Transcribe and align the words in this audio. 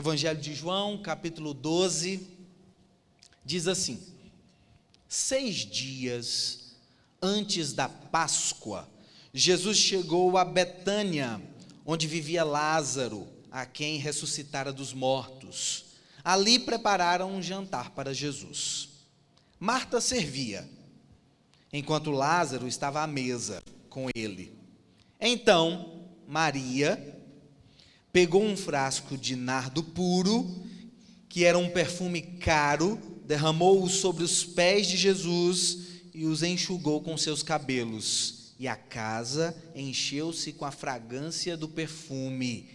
Evangelho 0.00 0.40
de 0.40 0.54
João, 0.54 0.96
capítulo 0.96 1.52
12, 1.52 2.26
diz 3.44 3.68
assim: 3.68 4.02
Seis 5.06 5.56
dias 5.56 6.74
antes 7.20 7.74
da 7.74 7.86
Páscoa, 7.86 8.88
Jesus 9.34 9.76
chegou 9.76 10.38
a 10.38 10.44
Betânia, 10.44 11.38
onde 11.84 12.06
vivia 12.06 12.42
Lázaro, 12.44 13.28
a 13.50 13.66
quem 13.66 13.98
ressuscitara 13.98 14.72
dos 14.72 14.94
mortos. 14.94 15.84
Ali 16.24 16.58
prepararam 16.58 17.30
um 17.34 17.42
jantar 17.42 17.90
para 17.90 18.14
Jesus. 18.14 18.88
Marta 19.58 20.00
servia, 20.00 20.66
enquanto 21.70 22.10
Lázaro 22.10 22.66
estava 22.66 23.02
à 23.02 23.06
mesa 23.06 23.62
com 23.90 24.08
ele. 24.14 24.58
Então, 25.20 26.08
Maria 26.26 27.19
pegou 28.12 28.42
um 28.42 28.56
frasco 28.56 29.16
de 29.16 29.36
nardo 29.36 29.82
puro, 29.82 30.48
que 31.28 31.44
era 31.44 31.56
um 31.56 31.70
perfume 31.70 32.20
caro, 32.22 32.98
derramou-o 33.24 33.88
sobre 33.88 34.24
os 34.24 34.44
pés 34.44 34.88
de 34.88 34.96
Jesus 34.96 35.78
e 36.12 36.24
os 36.24 36.42
enxugou 36.42 37.00
com 37.00 37.16
seus 37.16 37.42
cabelos. 37.42 38.52
E 38.58 38.66
a 38.66 38.76
casa 38.76 39.56
encheu-se 39.74 40.52
com 40.52 40.64
a 40.64 40.70
fragrância 40.70 41.56
do 41.56 41.68
perfume. 41.68 42.68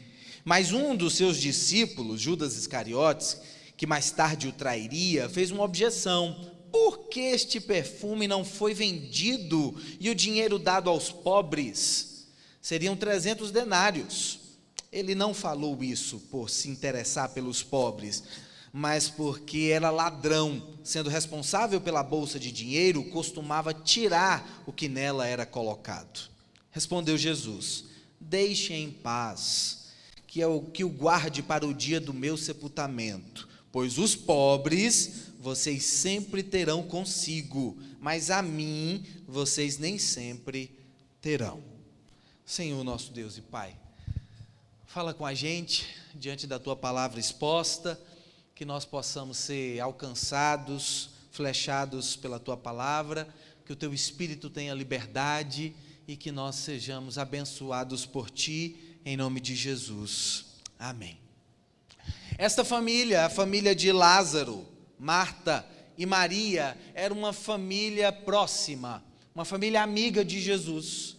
Mas 0.43 0.71
um 0.71 0.95
dos 0.95 1.15
seus 1.15 1.37
discípulos, 1.37 2.21
Judas 2.21 2.55
Iscariotes, 2.55 3.37
que 3.75 3.85
mais 3.85 4.11
tarde 4.11 4.47
o 4.47 4.51
trairia, 4.51 5.27
fez 5.27 5.51
uma 5.51 5.63
objeção. 5.63 6.51
Por 6.71 7.09
que 7.09 7.19
este 7.19 7.59
perfume 7.59 8.27
não 8.27 8.45
foi 8.45 8.73
vendido 8.73 9.75
e 9.99 10.09
o 10.09 10.15
dinheiro 10.15 10.57
dado 10.57 10.89
aos 10.89 11.11
pobres? 11.11 12.27
Seriam 12.61 12.95
300 12.95 13.51
denários. 13.51 14.44
Ele 14.95 15.13
não 15.13 15.33
falou 15.33 15.83
isso 15.83 16.21
por 16.31 16.49
se 16.49 16.69
interessar 16.69 17.33
pelos 17.33 17.61
pobres, 17.61 18.23
mas 18.71 19.09
porque 19.09 19.69
era 19.73 19.89
ladrão, 19.89 20.69
sendo 20.85 21.09
responsável 21.09 21.81
pela 21.81 22.01
bolsa 22.01 22.39
de 22.39 22.49
dinheiro, 22.49 23.03
costumava 23.09 23.73
tirar 23.73 24.63
o 24.65 24.71
que 24.71 24.87
nela 24.87 25.27
era 25.27 25.45
colocado. 25.45 26.29
Respondeu 26.71 27.17
Jesus: 27.17 27.83
Deixe 28.21 28.73
em 28.73 28.89
paz, 28.89 29.89
que 30.25 30.41
é 30.41 30.47
o 30.47 30.61
que 30.61 30.85
o 30.85 30.89
guarde 30.89 31.43
para 31.43 31.67
o 31.67 31.73
dia 31.73 31.99
do 31.99 32.13
meu 32.13 32.37
sepultamento, 32.37 33.49
pois 33.73 33.97
os 33.97 34.15
pobres 34.15 35.25
vocês 35.41 35.83
sempre 35.83 36.41
terão 36.41 36.81
consigo, 36.81 37.77
mas 37.99 38.31
a 38.31 38.41
mim 38.41 39.03
vocês 39.27 39.77
nem 39.77 39.99
sempre 39.99 40.71
terão. 41.19 41.61
Senhor 42.45 42.81
nosso 42.81 43.11
Deus 43.11 43.37
e 43.37 43.41
Pai, 43.41 43.75
Fala 44.95 45.13
com 45.13 45.25
a 45.25 45.33
gente 45.33 45.93
diante 46.13 46.47
da 46.47 46.57
tua 46.57 46.73
palavra 46.73 47.19
exposta, 47.19 47.99
que 48.55 48.63
nós 48.63 48.85
possamos 48.85 49.35
ser 49.35 49.77
alcançados, 49.81 51.09
flechados 51.31 52.15
pela 52.15 52.39
tua 52.39 52.55
palavra, 52.55 53.27
que 53.65 53.73
o 53.73 53.75
teu 53.75 53.93
espírito 53.93 54.49
tenha 54.49 54.73
liberdade 54.73 55.75
e 56.07 56.15
que 56.15 56.31
nós 56.31 56.55
sejamos 56.55 57.17
abençoados 57.17 58.05
por 58.05 58.29
ti, 58.29 58.77
em 59.03 59.17
nome 59.17 59.41
de 59.41 59.53
Jesus. 59.53 60.45
Amém. 60.79 61.19
Esta 62.37 62.63
família, 62.63 63.25
a 63.25 63.29
família 63.29 63.75
de 63.75 63.91
Lázaro, 63.91 64.65
Marta 64.97 65.67
e 65.97 66.05
Maria, 66.05 66.77
era 66.93 67.13
uma 67.13 67.33
família 67.33 68.13
próxima, 68.13 69.03
uma 69.35 69.43
família 69.43 69.83
amiga 69.83 70.23
de 70.23 70.39
Jesus. 70.39 71.17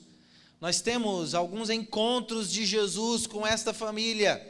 Nós 0.60 0.80
temos 0.80 1.34
alguns 1.34 1.68
encontros 1.68 2.50
de 2.50 2.64
Jesus 2.64 3.26
com 3.26 3.46
esta 3.46 3.74
família. 3.74 4.40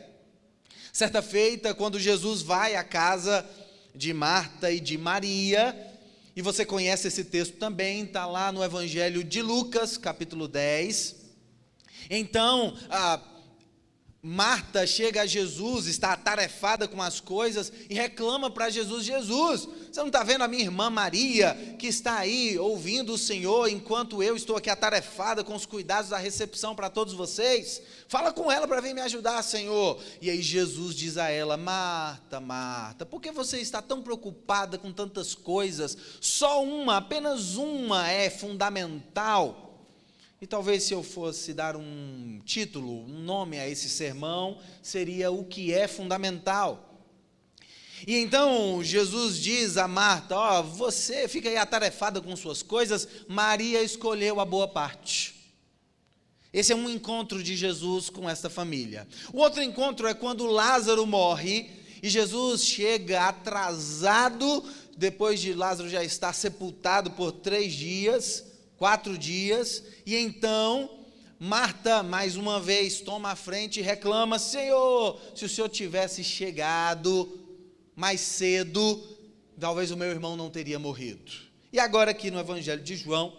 Certa 0.92 1.20
feita, 1.20 1.74
quando 1.74 1.98
Jesus 1.98 2.42
vai 2.42 2.76
à 2.76 2.84
casa 2.84 3.44
de 3.94 4.12
Marta 4.14 4.70
e 4.70 4.78
de 4.78 4.96
Maria, 4.96 5.74
e 6.36 6.40
você 6.40 6.64
conhece 6.64 7.08
esse 7.08 7.24
texto 7.24 7.56
também, 7.56 8.04
está 8.04 8.24
lá 8.24 8.52
no 8.52 8.62
Evangelho 8.62 9.24
de 9.24 9.42
Lucas, 9.42 9.96
capítulo 9.96 10.46
10. 10.46 11.16
Então, 12.08 12.76
a 12.88 13.20
Marta 14.28 14.84
chega 14.88 15.22
a 15.22 15.26
Jesus, 15.26 15.86
está 15.86 16.12
atarefada 16.12 16.88
com 16.88 17.00
as 17.00 17.20
coisas 17.20 17.72
e 17.88 17.94
reclama 17.94 18.50
para 18.50 18.68
Jesus: 18.68 19.04
Jesus, 19.04 19.68
você 19.92 20.00
não 20.00 20.08
está 20.08 20.24
vendo 20.24 20.42
a 20.42 20.48
minha 20.48 20.64
irmã 20.64 20.90
Maria, 20.90 21.76
que 21.78 21.86
está 21.86 22.16
aí 22.16 22.58
ouvindo 22.58 23.12
o 23.12 23.18
Senhor, 23.18 23.68
enquanto 23.68 24.24
eu 24.24 24.34
estou 24.34 24.56
aqui 24.56 24.68
atarefada 24.68 25.44
com 25.44 25.54
os 25.54 25.64
cuidados 25.64 26.10
da 26.10 26.18
recepção 26.18 26.74
para 26.74 26.90
todos 26.90 27.14
vocês? 27.14 27.80
Fala 28.08 28.32
com 28.32 28.50
ela 28.50 28.66
para 28.66 28.80
vir 28.80 28.96
me 28.96 29.00
ajudar, 29.00 29.40
Senhor. 29.44 30.02
E 30.20 30.28
aí 30.28 30.42
Jesus 30.42 30.96
diz 30.96 31.16
a 31.18 31.30
ela: 31.30 31.56
Marta, 31.56 32.40
Marta, 32.40 33.06
por 33.06 33.20
que 33.20 33.30
você 33.30 33.60
está 33.60 33.80
tão 33.80 34.02
preocupada 34.02 34.76
com 34.76 34.92
tantas 34.92 35.36
coisas? 35.36 35.96
Só 36.20 36.64
uma, 36.64 36.96
apenas 36.96 37.54
uma 37.54 38.10
é 38.10 38.28
fundamental. 38.28 39.65
E 40.46 40.48
talvez 40.48 40.84
se 40.84 40.94
eu 40.94 41.02
fosse 41.02 41.52
dar 41.52 41.74
um 41.74 42.40
título, 42.44 43.02
um 43.02 43.18
nome 43.18 43.58
a 43.58 43.68
esse 43.68 43.90
sermão, 43.90 44.60
seria 44.80 45.28
o 45.28 45.44
que 45.44 45.74
é 45.74 45.88
fundamental. 45.88 47.02
E 48.06 48.16
então 48.16 48.80
Jesus 48.80 49.40
diz 49.40 49.76
a 49.76 49.88
Marta: 49.88 50.36
Ó, 50.36 50.60
oh, 50.60 50.62
você 50.62 51.26
fica 51.26 51.48
aí 51.48 51.56
atarefada 51.56 52.20
com 52.20 52.36
suas 52.36 52.62
coisas, 52.62 53.08
Maria 53.26 53.82
escolheu 53.82 54.38
a 54.38 54.44
boa 54.44 54.68
parte. 54.68 55.34
Esse 56.52 56.72
é 56.72 56.76
um 56.76 56.88
encontro 56.88 57.42
de 57.42 57.56
Jesus 57.56 58.08
com 58.08 58.30
esta 58.30 58.48
família. 58.48 59.08
O 59.32 59.38
outro 59.38 59.60
encontro 59.60 60.06
é 60.06 60.14
quando 60.14 60.46
Lázaro 60.46 61.04
morre 61.08 61.68
e 62.00 62.08
Jesus 62.08 62.64
chega 62.64 63.26
atrasado, 63.26 64.62
depois 64.96 65.40
de 65.40 65.52
Lázaro 65.52 65.88
já 65.88 66.04
estar 66.04 66.32
sepultado 66.32 67.10
por 67.10 67.32
três 67.32 67.72
dias 67.74 68.45
quatro 68.76 69.16
dias, 69.16 69.82
e 70.04 70.16
então 70.16 70.96
Marta, 71.38 72.02
mais 72.02 72.34
uma 72.34 72.58
vez, 72.58 73.00
toma 73.00 73.32
a 73.32 73.36
frente 73.36 73.80
e 73.80 73.82
reclama: 73.82 74.38
Senhor, 74.38 75.20
se 75.34 75.44
o 75.44 75.48
Senhor 75.48 75.68
tivesse 75.68 76.24
chegado 76.24 77.38
mais 77.94 78.22
cedo, 78.22 79.02
talvez 79.60 79.90
o 79.90 79.96
meu 79.98 80.08
irmão 80.08 80.34
não 80.34 80.48
teria 80.48 80.78
morrido. 80.78 81.30
E 81.70 81.78
agora, 81.78 82.12
aqui 82.12 82.30
no 82.30 82.38
Evangelho 82.38 82.82
de 82.82 82.96
João, 82.96 83.36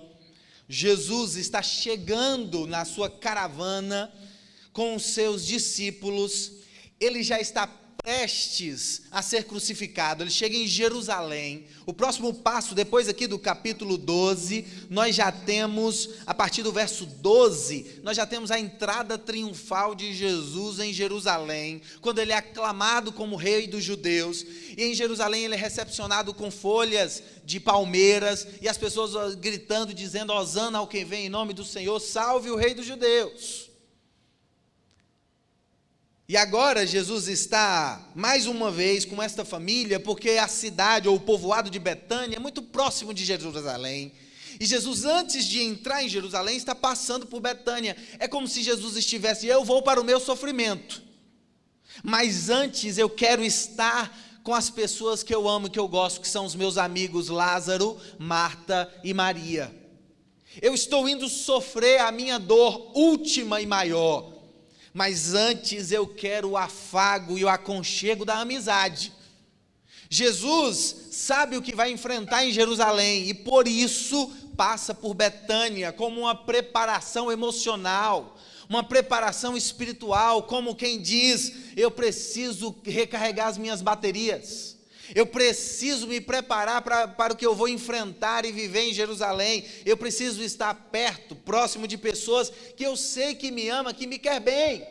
Jesus 0.70 1.36
está 1.38 1.64
chegando 1.64 2.68
na 2.68 2.86
sua 2.86 3.10
caravana 3.10 4.14
com 4.72 4.96
os 4.96 5.06
seus 5.06 5.44
discípulos, 5.44 6.52
ele 7.00 7.24
já 7.24 7.40
está 7.40 7.66
prestes 8.08 9.02
a 9.12 9.22
ser 9.22 9.44
crucificado, 9.44 10.24
ele 10.24 10.30
chega 10.30 10.56
em 10.56 10.66
Jerusalém. 10.66 11.66
O 11.86 11.94
próximo 11.94 12.34
passo, 12.34 12.74
depois 12.74 13.10
aqui 13.10 13.28
do 13.28 13.38
capítulo 13.38 13.98
12, 13.98 14.66
nós 14.90 15.14
já 15.14 15.30
temos, 15.30 16.12
a 16.26 16.34
partir 16.34 16.64
do 16.64 16.72
verso 16.72 17.06
12, 17.06 18.00
nós 18.04 18.16
já 18.16 18.26
temos 18.26 18.50
a 18.50 18.58
entrada 18.58 19.18
triunfal 19.18 19.94
de 19.94 20.14
Jesus 20.14 20.80
em 20.80 20.94
Jerusalém, 20.94 21.82
quando 22.00 22.20
ele 22.20 22.32
é 22.32 22.38
aclamado 22.38 23.12
como 23.12 23.36
rei 23.36 23.68
dos 23.68 23.84
judeus. 23.84 24.46
E 24.78 24.86
em 24.86 24.94
Jerusalém 24.94 25.44
ele 25.44 25.56
é 25.56 25.58
recepcionado 25.58 26.34
com 26.34 26.50
folhas 26.50 27.22
de 27.44 27.60
palmeiras 27.60 28.48
e 28.62 28.70
as 28.70 28.78
pessoas 28.78 29.36
gritando, 29.36 29.94
dizendo: 29.94 30.32
Hosana 30.32 30.78
ao 30.78 30.88
quem 30.88 31.04
vem 31.04 31.26
em 31.26 31.30
nome 31.30 31.52
do 31.54 31.66
Senhor, 31.66 32.00
salve 32.00 32.50
o 32.50 32.56
rei 32.56 32.74
dos 32.74 32.86
judeus. 32.86 33.67
E 36.30 36.36
agora 36.36 36.86
Jesus 36.86 37.30
está 37.30 38.06
mais 38.14 38.48
uma 38.48 38.70
vez 38.70 39.06
com 39.06 39.24
esta 39.24 39.46
família, 39.46 39.98
porque 39.98 40.32
a 40.32 40.48
cidade 40.50 41.08
ou 41.08 41.16
o 41.16 41.20
povoado 41.22 41.70
de 41.70 41.80
Betânia 41.80 42.36
é 42.36 42.40
muito 42.40 42.62
próximo 42.62 43.14
de 43.14 43.24
Jerusalém. 43.24 44.12
E 44.60 44.66
Jesus, 44.66 45.06
antes 45.06 45.46
de 45.46 45.62
entrar 45.62 46.04
em 46.04 46.10
Jerusalém, 46.10 46.58
está 46.58 46.76
passando 46.76 47.26
por 47.26 47.40
Betânia. 47.40 47.96
É 48.20 48.28
como 48.28 48.46
se 48.46 48.62
Jesus 48.62 48.98
estivesse, 48.98 49.48
eu 49.48 49.64
vou 49.64 49.82
para 49.82 50.02
o 50.02 50.04
meu 50.04 50.20
sofrimento. 50.20 51.02
Mas 52.04 52.50
antes 52.50 52.98
eu 52.98 53.10
quero 53.10 53.42
estar 53.42 54.42
com 54.44 54.54
as 54.54 54.70
pessoas 54.70 55.24
que 55.24 55.34
eu 55.34 55.48
amo, 55.48 55.70
que 55.70 55.80
eu 55.80 55.88
gosto, 55.88 56.20
que 56.20 56.28
são 56.28 56.44
os 56.44 56.56
meus 56.56 56.78
amigos 56.78 57.30
Lázaro, 57.30 57.98
Marta 58.20 58.94
e 59.02 59.14
Maria. 59.14 59.74
Eu 60.62 60.74
estou 60.74 61.08
indo 61.08 61.30
sofrer 61.30 62.02
a 62.02 62.12
minha 62.12 62.38
dor 62.38 62.92
última 62.94 63.62
e 63.62 63.66
maior 63.66 64.37
mas 64.98 65.36
antes 65.36 65.92
eu 65.92 66.08
quero 66.08 66.50
o 66.50 66.58
afago 66.58 67.38
e 67.38 67.46
o 67.46 67.50
aconchego 67.50 68.26
da 68.26 68.40
amizade. 68.40 69.14
Jesus 70.10 71.10
sabe 71.12 71.56
o 71.56 71.62
que 71.62 71.76
vai 71.76 71.92
enfrentar 71.92 72.44
em 72.44 72.52
Jerusalém 72.52 73.30
e 73.30 73.34
por 73.36 73.68
isso 73.68 74.28
passa 74.58 74.96
por 74.96 75.14
Betânia 75.14 75.94
como 75.94 76.22
uma 76.22 76.34
preparação 76.34 77.32
emocional, 77.32 78.40
uma 78.68 78.84
preparação 78.84 79.56
espiritual, 79.56 80.42
como 80.42 80.74
quem 80.74 81.00
diz: 81.00 81.54
eu 81.76 81.92
preciso 81.92 82.76
recarregar 82.84 83.50
as 83.50 83.58
minhas 83.60 83.84
baterias. 83.84 84.77
Eu 85.16 85.26
preciso 85.26 86.08
me 86.08 86.20
preparar 86.20 86.82
para, 86.82 87.08
para 87.08 87.34
o 87.34 87.36
que 87.36 87.46
eu 87.46 87.56
vou 87.56 87.68
enfrentar 87.68 88.46
e 88.46 88.52
viver 88.52 88.90
em 88.90 88.94
Jerusalém. 88.94 89.66
Eu 89.86 89.98
preciso 89.98 90.44
estar 90.44 90.74
perto, 90.74 91.36
próximo 91.36 91.88
de 91.88 91.98
pessoas 91.98 92.52
que 92.76 92.84
eu 92.84 92.96
sei 92.96 93.36
que 93.36 93.52
me 93.52 93.70
ama, 93.70 93.94
que 93.94 94.08
me 94.08 94.20
quer 94.20 94.40
bem. 94.40 94.88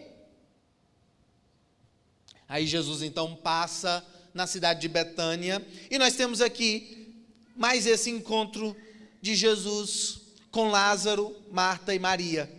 Aí 2.49 2.67
Jesus 2.67 3.03
então 3.03 3.35
passa 3.35 4.05
na 4.33 4.47
cidade 4.47 4.81
de 4.81 4.89
Betânia 4.89 5.65
e 5.91 5.99
nós 5.99 6.15
temos 6.15 6.41
aqui 6.41 7.15
mais 7.57 7.87
esse 7.87 8.11
encontro 8.11 8.77
de 9.21 9.35
Jesus 9.35 10.21
com 10.51 10.71
Lázaro, 10.71 11.35
Marta 11.51 11.95
e 11.95 11.99
Maria. 11.99 12.51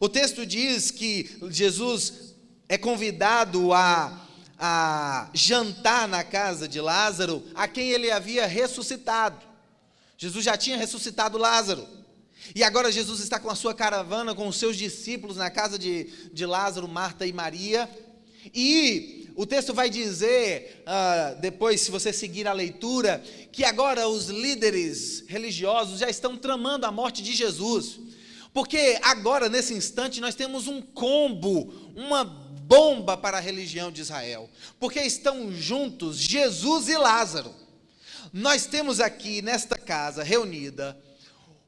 O 0.00 0.08
texto 0.08 0.46
diz 0.46 0.90
que 0.90 1.38
Jesus 1.50 2.34
é 2.68 2.78
convidado 2.78 3.72
a, 3.72 4.27
a 4.58 5.30
jantar 5.32 6.08
na 6.08 6.24
casa 6.24 6.66
de 6.66 6.80
Lázaro, 6.80 7.44
a 7.54 7.68
quem 7.68 7.90
ele 7.90 8.10
havia 8.10 8.46
ressuscitado. 8.46 9.46
Jesus 10.16 10.44
já 10.44 10.56
tinha 10.56 10.76
ressuscitado 10.76 11.38
Lázaro. 11.38 11.86
E 12.54 12.64
agora 12.64 12.90
Jesus 12.90 13.20
está 13.20 13.38
com 13.38 13.50
a 13.50 13.54
sua 13.54 13.74
caravana, 13.74 14.34
com 14.34 14.48
os 14.48 14.56
seus 14.56 14.76
discípulos 14.76 15.36
na 15.36 15.50
casa 15.50 15.78
de, 15.78 16.04
de 16.32 16.44
Lázaro, 16.44 16.88
Marta 16.88 17.26
e 17.26 17.32
Maria. 17.32 17.88
E 18.54 19.30
o 19.36 19.46
texto 19.46 19.72
vai 19.72 19.88
dizer, 19.88 20.82
uh, 20.82 21.40
depois, 21.40 21.80
se 21.80 21.90
você 21.90 22.12
seguir 22.12 22.48
a 22.48 22.52
leitura, 22.52 23.22
que 23.52 23.64
agora 23.64 24.08
os 24.08 24.26
líderes 24.26 25.24
religiosos 25.28 26.00
já 26.00 26.10
estão 26.10 26.36
tramando 26.36 26.86
a 26.86 26.90
morte 26.90 27.22
de 27.22 27.32
Jesus. 27.34 28.00
Porque 28.52 28.98
agora, 29.02 29.48
nesse 29.48 29.74
instante, 29.74 30.20
nós 30.20 30.34
temos 30.34 30.66
um 30.66 30.80
combo, 30.80 31.72
uma 31.94 32.24
bomba 32.24 33.16
para 33.16 33.38
a 33.38 33.40
religião 33.40 33.90
de 33.90 34.00
Israel. 34.00 34.48
Porque 34.78 35.00
estão 35.00 35.52
juntos 35.52 36.18
Jesus 36.18 36.88
e 36.88 36.96
Lázaro. 36.96 37.54
Nós 38.32 38.66
temos 38.66 39.00
aqui 39.00 39.40
nesta 39.40 39.76
casa 39.78 40.22
reunida 40.22 40.98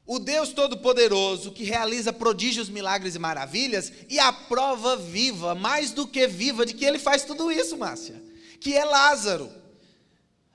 o 0.05 0.19
Deus 0.19 0.49
Todo-Poderoso 0.49 1.51
que 1.51 1.63
realiza 1.63 2.11
prodígios, 2.11 2.69
milagres 2.69 3.15
e 3.15 3.19
maravilhas, 3.19 3.93
e 4.09 4.19
a 4.19 4.33
prova 4.33 4.97
viva, 4.97 5.55
mais 5.55 5.91
do 5.91 6.05
que 6.07 6.27
viva, 6.27 6.65
de 6.65 6.73
que 6.73 6.83
ele 6.83 6.99
faz 6.99 7.23
tudo 7.23 7.51
isso, 7.51 7.77
Márcia, 7.77 8.21
que 8.59 8.73
é 8.73 8.83
Lázaro. 8.83 9.49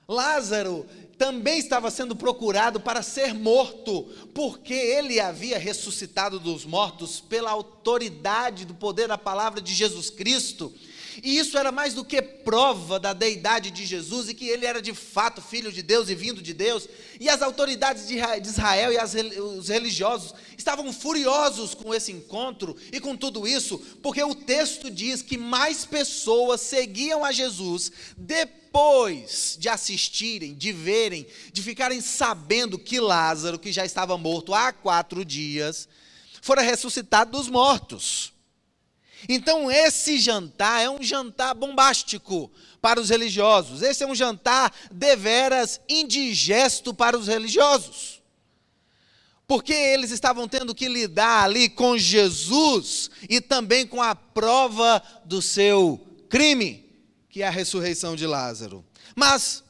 Lázaro 0.07 0.85
também 1.17 1.57
estava 1.57 1.89
sendo 1.89 2.15
procurado 2.15 2.79
para 2.79 3.01
ser 3.01 3.33
morto, 3.33 4.03
porque 4.33 4.73
ele 4.73 5.19
havia 5.19 5.57
ressuscitado 5.57 6.39
dos 6.39 6.63
mortos 6.63 7.19
pela 7.19 7.51
autoridade 7.51 8.65
do 8.65 8.75
poder 8.75 9.07
da 9.07 9.17
palavra 9.17 9.59
de 9.59 9.73
Jesus 9.73 10.09
Cristo. 10.09 10.71
E 11.23 11.37
isso 11.37 11.57
era 11.57 11.71
mais 11.71 11.93
do 11.93 12.05
que 12.05 12.21
prova 12.21 12.99
da 12.99 13.13
deidade 13.13 13.71
de 13.71 13.85
Jesus 13.85 14.29
e 14.29 14.33
que 14.33 14.47
ele 14.47 14.65
era 14.65 14.81
de 14.81 14.93
fato 14.93 15.41
filho 15.41 15.71
de 15.71 15.81
Deus 15.81 16.09
e 16.09 16.15
vindo 16.15 16.41
de 16.41 16.53
Deus. 16.53 16.87
E 17.19 17.29
as 17.29 17.41
autoridades 17.41 18.07
de 18.07 18.17
Israel 18.47 18.91
e 18.91 18.97
as, 18.97 19.13
os 19.13 19.69
religiosos 19.69 20.33
estavam 20.57 20.91
furiosos 20.93 21.73
com 21.73 21.93
esse 21.93 22.11
encontro 22.11 22.75
e 22.91 22.99
com 22.99 23.15
tudo 23.15 23.47
isso, 23.47 23.79
porque 24.01 24.23
o 24.23 24.35
texto 24.35 24.91
diz 24.91 25.21
que 25.21 25.37
mais 25.37 25.85
pessoas 25.85 26.61
seguiam 26.61 27.23
a 27.23 27.31
Jesus 27.31 27.91
depois 28.15 29.57
de 29.59 29.69
assistirem, 29.69 30.53
de 30.53 30.71
verem, 30.71 31.25
de 31.51 31.61
ficarem 31.61 32.01
sabendo 32.01 32.77
que 32.77 32.99
Lázaro, 32.99 33.59
que 33.59 33.71
já 33.71 33.85
estava 33.85 34.17
morto 34.17 34.53
há 34.53 34.71
quatro 34.71 35.25
dias, 35.25 35.87
fora 36.41 36.61
ressuscitado 36.61 37.31
dos 37.31 37.49
mortos. 37.49 38.36
Então, 39.27 39.71
esse 39.71 40.19
jantar 40.19 40.81
é 40.81 40.89
um 40.89 41.01
jantar 41.01 41.53
bombástico 41.55 42.51
para 42.81 42.99
os 42.99 43.09
religiosos. 43.09 43.81
Esse 43.81 44.03
é 44.03 44.07
um 44.07 44.15
jantar 44.15 44.73
deveras 44.91 45.81
indigesto 45.89 46.93
para 46.93 47.17
os 47.17 47.27
religiosos. 47.27 48.21
Porque 49.47 49.73
eles 49.73 50.11
estavam 50.11 50.47
tendo 50.47 50.75
que 50.75 50.87
lidar 50.87 51.43
ali 51.43 51.69
com 51.69 51.97
Jesus 51.97 53.09
e 53.29 53.39
também 53.39 53.87
com 53.87 54.01
a 54.01 54.13
prova 54.13 55.01
do 55.23 55.41
seu 55.41 56.05
crime, 56.29 56.85
que 57.29 57.41
é 57.41 57.47
a 57.47 57.51
ressurreição 57.51 58.15
de 58.15 58.27
Lázaro. 58.27 58.83
Mas 59.15 59.63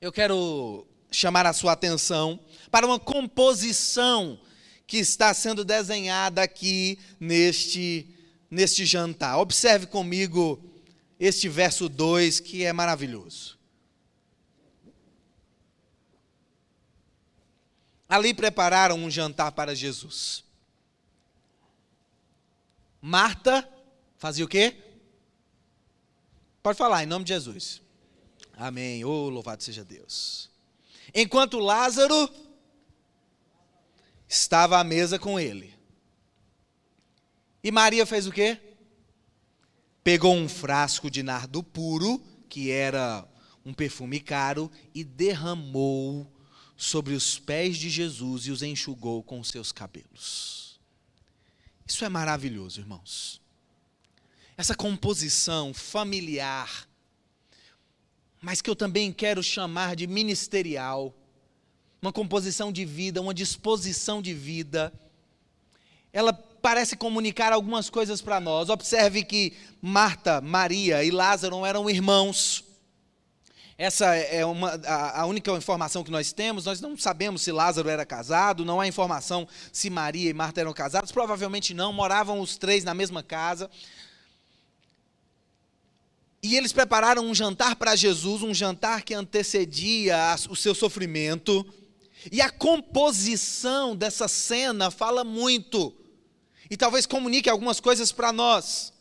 eu 0.00 0.12
quero 0.12 0.86
chamar 1.10 1.46
a 1.46 1.52
sua 1.52 1.72
atenção 1.72 2.38
para 2.70 2.86
uma 2.86 2.98
composição 2.98 4.38
que 4.86 4.98
está 4.98 5.32
sendo 5.34 5.64
desenhada 5.64 6.42
aqui 6.42 6.98
neste 7.18 8.06
neste 8.50 8.84
jantar. 8.84 9.38
Observe 9.38 9.86
comigo 9.86 10.62
este 11.18 11.48
verso 11.48 11.88
2 11.88 12.40
que 12.40 12.64
é 12.64 12.72
maravilhoso. 12.72 13.58
Ali 18.08 18.32
prepararam 18.32 18.96
um 18.96 19.10
jantar 19.10 19.52
para 19.52 19.74
Jesus. 19.74 20.44
Marta 23.00 23.68
fazia 24.16 24.44
o 24.44 24.48
quê? 24.48 24.76
Pode 26.62 26.78
falar, 26.78 27.02
em 27.02 27.06
nome 27.06 27.24
de 27.24 27.34
Jesus. 27.34 27.82
Amém. 28.56 29.04
Oh, 29.04 29.28
louvado 29.28 29.62
seja 29.62 29.84
Deus. 29.84 30.50
Enquanto 31.14 31.58
Lázaro 31.58 32.28
estava 34.28 34.78
à 34.78 34.84
mesa 34.84 35.18
com 35.18 35.38
ele. 35.38 35.77
E 37.62 37.70
Maria 37.70 38.06
fez 38.06 38.26
o 38.26 38.32
quê? 38.32 38.58
Pegou 40.04 40.34
um 40.34 40.48
frasco 40.48 41.10
de 41.10 41.22
nardo 41.22 41.62
puro, 41.62 42.22
que 42.48 42.70
era 42.70 43.26
um 43.64 43.74
perfume 43.74 44.20
caro, 44.20 44.70
e 44.94 45.02
derramou 45.04 46.26
sobre 46.76 47.14
os 47.14 47.38
pés 47.38 47.76
de 47.76 47.90
Jesus 47.90 48.46
e 48.46 48.52
os 48.52 48.62
enxugou 48.62 49.22
com 49.22 49.42
seus 49.42 49.72
cabelos. 49.72 50.80
Isso 51.84 52.04
é 52.04 52.08
maravilhoso, 52.08 52.80
irmãos. 52.80 53.40
Essa 54.56 54.74
composição 54.74 55.74
familiar, 55.74 56.88
mas 58.40 58.62
que 58.62 58.70
eu 58.70 58.76
também 58.76 59.12
quero 59.12 59.42
chamar 59.42 59.96
de 59.96 60.06
ministerial, 60.06 61.14
uma 62.00 62.12
composição 62.12 62.70
de 62.70 62.84
vida, 62.84 63.20
uma 63.20 63.34
disposição 63.34 64.22
de 64.22 64.32
vida, 64.32 64.92
ela 66.12 66.32
parece 66.60 66.96
comunicar 66.96 67.52
algumas 67.52 67.88
coisas 67.90 68.20
para 68.20 68.40
nós. 68.40 68.68
Observe 68.68 69.24
que 69.24 69.52
Marta, 69.80 70.40
Maria 70.40 71.02
e 71.04 71.10
Lázaro 71.10 71.64
eram 71.64 71.88
irmãos. 71.88 72.64
Essa 73.76 74.16
é 74.16 74.44
uma, 74.44 74.70
a, 74.84 75.20
a, 75.20 75.26
única 75.26 75.52
informação 75.52 76.02
que 76.02 76.10
nós 76.10 76.32
temos. 76.32 76.64
Nós 76.64 76.80
não 76.80 76.96
sabemos 76.98 77.42
se 77.42 77.52
Lázaro 77.52 77.88
era 77.88 78.04
casado, 78.04 78.64
não 78.64 78.80
há 78.80 78.88
informação 78.88 79.46
se 79.72 79.88
Maria 79.88 80.28
e 80.28 80.34
Marta 80.34 80.60
eram 80.60 80.72
casados. 80.72 81.12
Provavelmente 81.12 81.72
não, 81.72 81.92
moravam 81.92 82.40
os 82.40 82.56
três 82.56 82.82
na 82.82 82.92
mesma 82.92 83.22
casa. 83.22 83.70
E 86.42 86.56
eles 86.56 86.72
prepararam 86.72 87.24
um 87.24 87.34
jantar 87.34 87.76
para 87.76 87.94
Jesus, 87.94 88.42
um 88.42 88.52
jantar 88.52 89.02
que 89.02 89.14
antecedia 89.14 90.16
o 90.50 90.56
seu 90.56 90.74
sofrimento. 90.74 91.64
E 92.32 92.40
a 92.40 92.50
composição 92.50 93.94
dessa 93.94 94.26
cena 94.26 94.90
fala 94.90 95.22
muito 95.22 95.94
e 96.70 96.76
talvez 96.76 97.06
comunique 97.06 97.48
algumas 97.48 97.80
coisas 97.80 98.12
para 98.12 98.32
nós. 98.32 98.92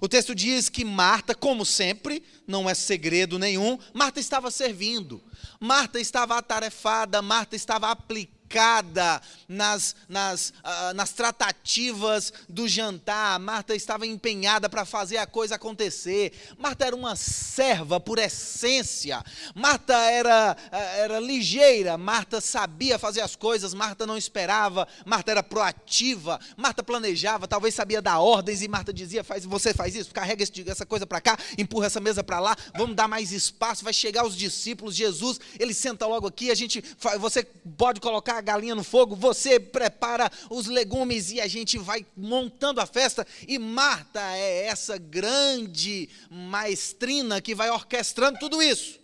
O 0.00 0.08
texto 0.08 0.34
diz 0.34 0.68
que 0.68 0.84
Marta, 0.84 1.34
como 1.34 1.64
sempre, 1.64 2.22
não 2.46 2.68
é 2.68 2.74
segredo 2.74 3.38
nenhum, 3.38 3.78
Marta 3.94 4.20
estava 4.20 4.50
servindo, 4.50 5.22
Marta 5.58 5.98
estava 5.98 6.36
atarefada, 6.36 7.22
Marta 7.22 7.56
estava 7.56 7.90
aplicando 7.90 8.37
implicada 8.48 9.20
nas, 9.46 9.94
nas, 10.08 10.50
uh, 10.50 10.94
nas 10.94 11.12
tratativas 11.12 12.32
do 12.48 12.66
jantar. 12.66 13.38
Marta 13.38 13.74
estava 13.74 14.06
empenhada 14.06 14.68
para 14.68 14.84
fazer 14.86 15.18
a 15.18 15.26
coisa 15.26 15.56
acontecer. 15.56 16.32
Marta 16.58 16.86
era 16.86 16.96
uma 16.96 17.14
serva 17.14 18.00
por 18.00 18.18
essência. 18.18 19.22
Marta 19.54 19.94
era, 19.94 20.56
uh, 20.72 20.76
era 20.76 21.20
ligeira. 21.20 21.98
Marta 21.98 22.40
sabia 22.40 22.98
fazer 22.98 23.20
as 23.20 23.36
coisas. 23.36 23.74
Marta 23.74 24.06
não 24.06 24.16
esperava. 24.16 24.88
Marta 25.04 25.30
era 25.30 25.42
proativa. 25.42 26.40
Marta 26.56 26.82
planejava. 26.82 27.46
Talvez 27.46 27.74
sabia 27.74 28.00
dar 28.00 28.18
ordens. 28.18 28.62
E 28.62 28.68
Marta 28.68 28.92
dizia: 28.92 29.22
faz, 29.22 29.44
Você 29.44 29.74
faz 29.74 29.94
isso, 29.94 30.10
carrega 30.12 30.44
essa 30.66 30.86
coisa 30.86 31.06
para 31.06 31.20
cá, 31.20 31.38
empurra 31.58 31.86
essa 31.86 32.00
mesa 32.00 32.24
para 32.24 32.40
lá. 32.40 32.56
Vamos 32.76 32.96
dar 32.96 33.08
mais 33.08 33.30
espaço. 33.30 33.84
Vai 33.84 33.92
chegar 33.92 34.26
os 34.26 34.36
discípulos. 34.36 34.94
Jesus, 34.94 35.38
ele 35.58 35.74
senta 35.74 36.06
logo 36.06 36.26
aqui. 36.26 36.50
A 36.50 36.54
gente, 36.54 36.82
você 37.18 37.44
pode 37.76 38.00
colocar 38.00 38.37
a 38.38 38.42
galinha 38.42 38.74
no 38.74 38.84
fogo, 38.84 39.14
você 39.14 39.60
prepara 39.60 40.30
os 40.50 40.66
legumes 40.66 41.30
e 41.30 41.40
a 41.40 41.46
gente 41.46 41.78
vai 41.78 42.06
montando 42.16 42.80
a 42.80 42.86
festa. 42.86 43.26
E 43.46 43.58
Marta 43.58 44.20
é 44.36 44.66
essa 44.66 44.96
grande 44.96 46.08
maestrina 46.30 47.40
que 47.40 47.54
vai 47.54 47.70
orquestrando 47.70 48.38
tudo 48.38 48.62
isso. 48.62 48.98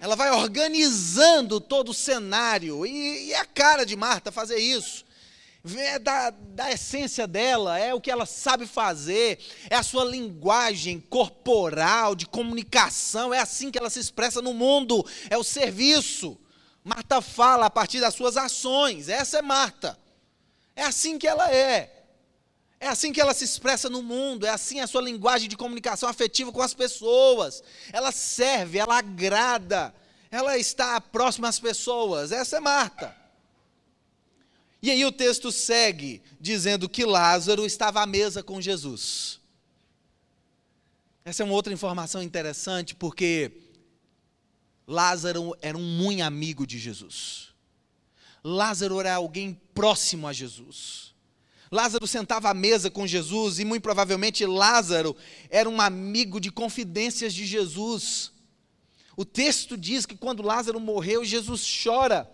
Ela 0.00 0.16
vai 0.16 0.30
organizando 0.32 1.60
todo 1.60 1.90
o 1.90 1.94
cenário. 1.94 2.84
E, 2.84 3.28
e 3.28 3.32
é 3.32 3.38
a 3.38 3.46
cara 3.46 3.86
de 3.86 3.96
Marta 3.96 4.30
fazer 4.30 4.58
isso 4.58 5.04
é 5.78 5.98
da, 5.98 6.28
da 6.30 6.70
essência 6.70 7.26
dela, 7.26 7.78
é 7.78 7.94
o 7.94 8.00
que 8.00 8.10
ela 8.10 8.26
sabe 8.26 8.66
fazer, 8.66 9.38
é 9.70 9.76
a 9.76 9.82
sua 9.82 10.04
linguagem 10.04 11.00
corporal, 11.00 12.14
de 12.14 12.26
comunicação, 12.26 13.32
é 13.32 13.40
assim 13.40 13.70
que 13.70 13.78
ela 13.78 13.88
se 13.88 13.98
expressa 13.98 14.42
no 14.42 14.52
mundo, 14.52 15.04
é 15.30 15.38
o 15.38 15.44
serviço. 15.44 16.38
Marta 16.84 17.22
fala 17.22 17.64
a 17.66 17.70
partir 17.70 17.98
das 17.98 18.14
suas 18.14 18.36
ações. 18.36 19.08
Essa 19.08 19.38
é 19.38 19.42
Marta. 19.42 19.98
É 20.76 20.82
assim 20.82 21.18
que 21.18 21.26
ela 21.26 21.50
é. 21.50 21.90
É 22.78 22.88
assim 22.88 23.10
que 23.10 23.20
ela 23.20 23.32
se 23.32 23.44
expressa 23.44 23.88
no 23.88 24.02
mundo, 24.02 24.44
é 24.44 24.50
assim 24.50 24.80
a 24.80 24.86
sua 24.86 25.00
linguagem 25.00 25.48
de 25.48 25.56
comunicação 25.56 26.06
afetiva 26.06 26.52
com 26.52 26.60
as 26.60 26.74
pessoas. 26.74 27.62
Ela 27.90 28.12
serve, 28.12 28.76
ela 28.76 28.98
agrada, 28.98 29.94
ela 30.30 30.58
está 30.58 31.00
próxima 31.00 31.48
às 31.48 31.58
pessoas. 31.58 32.30
Essa 32.30 32.58
é 32.58 32.60
Marta. 32.60 33.16
E 34.82 34.90
aí 34.90 35.02
o 35.06 35.12
texto 35.12 35.50
segue 35.50 36.22
dizendo 36.38 36.86
que 36.86 37.06
Lázaro 37.06 37.64
estava 37.64 38.02
à 38.02 38.06
mesa 38.06 38.42
com 38.42 38.60
Jesus. 38.60 39.40
Essa 41.24 41.42
é 41.42 41.46
uma 41.46 41.54
outra 41.54 41.72
informação 41.72 42.22
interessante, 42.22 42.94
porque 42.94 43.50
Lázaro 44.86 45.56
era 45.62 45.76
um 45.76 45.82
muito 45.82 46.22
amigo 46.22 46.66
de 46.66 46.78
Jesus. 46.78 47.48
Lázaro 48.42 49.00
era 49.00 49.14
alguém 49.14 49.58
próximo 49.74 50.28
a 50.28 50.32
Jesus. 50.32 51.14
Lázaro 51.70 52.06
sentava 52.06 52.50
à 52.50 52.54
mesa 52.54 52.90
com 52.90 53.06
Jesus 53.06 53.58
e 53.58 53.64
muito 53.64 53.82
provavelmente 53.82 54.44
Lázaro 54.44 55.16
era 55.48 55.68
um 55.68 55.80
amigo 55.80 56.38
de 56.38 56.52
confidências 56.52 57.32
de 57.32 57.46
Jesus. 57.46 58.32
O 59.16 59.24
texto 59.24 59.76
diz 59.76 60.04
que 60.04 60.16
quando 60.16 60.42
Lázaro 60.42 60.78
morreu, 60.78 61.24
Jesus 61.24 61.66
chora. 61.82 62.30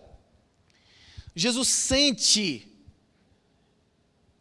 Jesus 1.35 1.69
sente. 1.69 2.67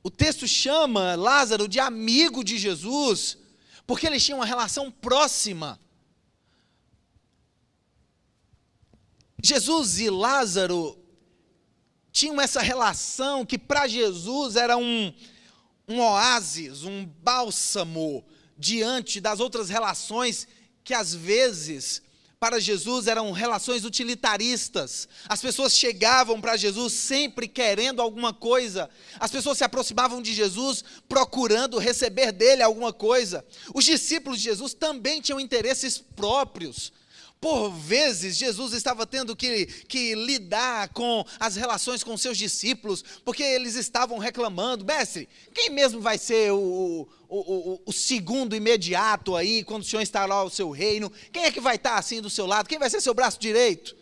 O 0.03 0.11
texto 0.11 0.49
chama 0.49 1.15
Lázaro 1.15 1.69
de 1.69 1.79
amigo 1.79 2.43
de 2.43 2.59
Jesus, 2.59 3.39
porque 3.87 4.07
eles 4.07 4.25
tinham 4.25 4.39
uma 4.39 4.47
relação 4.47 4.91
próxima. 4.91 5.79
Jesus 9.43 9.99
e 10.01 10.11
Lázaro 10.11 10.99
tinham 12.13 12.41
essa 12.41 12.61
relação 12.61 13.47
que 13.47 13.59
para 13.59 13.87
Jesus 13.87 14.57
era 14.57 14.77
um, 14.77 15.13
um 15.89 16.01
oásis, 16.01 16.85
um 16.85 17.05
bálsamo 17.05 18.25
diante 18.59 19.21
das 19.21 19.41
outras 19.41 19.69
relações 19.69 20.47
que 20.85 20.93
às 20.93 21.15
vezes 21.15 22.03
para 22.41 22.59
Jesus 22.59 23.07
eram 23.07 23.33
relações 23.33 23.85
utilitaristas. 23.85 25.07
As 25.29 25.43
pessoas 25.43 25.77
chegavam 25.77 26.41
para 26.41 26.57
Jesus 26.57 26.95
sempre 26.95 27.47
querendo 27.47 28.01
alguma 28.01 28.33
coisa. 28.33 28.89
As 29.19 29.31
pessoas 29.31 29.59
se 29.59 29.65
aproximavam 29.65 30.23
de 30.23 30.33
Jesus 30.33 30.83
procurando 31.07 31.77
receber 31.77 32.33
dele 32.33 32.63
alguma 32.63 32.95
coisa. 32.95 33.45
Os 33.75 33.85
discípulos 33.85 34.39
de 34.39 34.45
Jesus 34.45 34.73
também 34.73 35.21
tinham 35.21 35.39
interesses 35.39 35.99
próprios. 35.99 36.91
Por 37.41 37.71
vezes, 37.71 38.37
Jesus 38.37 38.75
estava 38.75 39.07
tendo 39.07 39.35
que, 39.35 39.65
que 39.89 40.15
lidar 40.15 40.91
com 40.91 41.25
as 41.39 41.57
relações 41.57 42.05
com 42.05 42.15
seus 42.19 42.37
discípulos, 42.37 43.03
porque 43.25 43.43
eles 43.43 43.77
estavam 43.77 44.19
reclamando: 44.19 44.85
mestre, 44.85 45.27
quem 45.55 45.71
mesmo 45.71 46.03
vai 46.03 46.19
ser 46.19 46.53
o, 46.53 47.09
o, 47.27 47.39
o, 47.39 47.83
o 47.87 47.93
segundo 47.95 48.55
imediato 48.55 49.35
aí, 49.35 49.65
quando 49.65 49.81
o 49.83 49.87
senhor 49.87 50.03
instalar 50.03 50.45
o 50.45 50.51
seu 50.51 50.71
reino? 50.71 51.11
Quem 51.33 51.45
é 51.45 51.51
que 51.51 51.63
vai 51.63 51.77
estar 51.77 51.97
assim 51.97 52.21
do 52.21 52.29
seu 52.29 52.45
lado? 52.45 52.69
Quem 52.69 52.79
vai 52.79 52.91
ser 52.91 53.01
seu 53.01 53.15
braço 53.15 53.41
direito? 53.41 53.97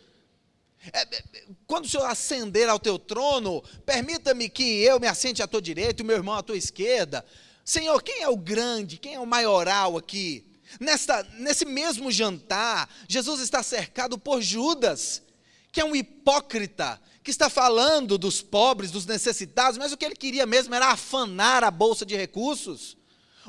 É, 0.91 1.01
é 1.01 1.23
quando 1.65 1.85
o 1.85 1.89
senhor 1.89 2.07
ascender 2.07 2.67
ao 2.67 2.77
teu 2.77 2.99
trono, 2.99 3.63
permita-me 3.85 4.49
que 4.49 4.81
eu 4.83 4.99
me 4.99 5.07
assente 5.07 5.41
à 5.41 5.47
tua 5.47 5.61
direita 5.61 6.01
e 6.01 6.03
o 6.03 6.05
meu 6.05 6.17
irmão 6.17 6.35
à 6.35 6.43
tua 6.43 6.57
esquerda. 6.57 7.25
Senhor, 7.63 8.03
quem 8.03 8.21
é 8.21 8.27
o 8.27 8.35
grande, 8.35 8.97
quem 8.97 9.13
é 9.13 9.19
o 9.19 9.25
maioral 9.25 9.95
aqui? 9.95 10.48
Nesta, 10.79 11.23
nesse 11.37 11.65
mesmo 11.65 12.11
jantar, 12.11 12.89
Jesus 13.07 13.39
está 13.39 13.63
cercado 13.63 14.17
por 14.17 14.41
Judas, 14.41 15.21
que 15.71 15.79
é 15.79 15.85
um 15.85 15.95
hipócrita, 15.95 16.99
que 17.23 17.31
está 17.31 17.49
falando 17.49 18.17
dos 18.17 18.41
pobres, 18.41 18.91
dos 18.91 19.05
necessitados, 19.05 19.77
mas 19.77 19.91
o 19.91 19.97
que 19.97 20.05
ele 20.05 20.15
queria 20.15 20.45
mesmo 20.45 20.73
era 20.73 20.87
afanar 20.87 21.63
a 21.63 21.71
bolsa 21.71 22.05
de 22.05 22.15
recursos. 22.15 22.97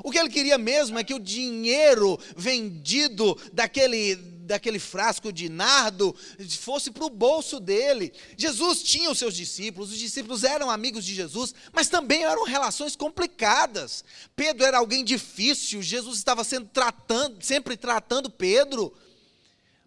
O 0.03 0.11
que 0.11 0.17
ele 0.17 0.29
queria 0.29 0.57
mesmo 0.57 0.97
é 0.97 1.03
que 1.03 1.13
o 1.13 1.19
dinheiro 1.19 2.19
vendido 2.35 3.37
daquele, 3.53 4.15
daquele 4.51 4.79
frasco 4.79 5.31
de 5.31 5.49
nardo 5.49 6.15
fosse 6.59 6.91
para 6.91 7.05
o 7.05 7.09
bolso 7.09 7.59
dele. 7.59 8.13
Jesus 8.37 8.83
tinha 8.83 9.09
os 9.09 9.17
seus 9.17 9.35
discípulos, 9.35 9.91
os 9.91 9.97
discípulos 9.97 10.43
eram 10.43 10.69
amigos 10.69 11.03
de 11.03 11.15
Jesus, 11.15 11.53
mas 11.73 11.89
também 11.89 12.23
eram 12.23 12.43
relações 12.43 12.95
complicadas. 12.95 14.03
Pedro 14.35 14.65
era 14.65 14.77
alguém 14.77 15.03
difícil, 15.03 15.81
Jesus 15.81 16.17
estava 16.17 16.43
sendo 16.43 16.67
tratando, 16.67 17.43
sempre 17.43 17.75
tratando 17.75 18.29
Pedro. 18.29 18.93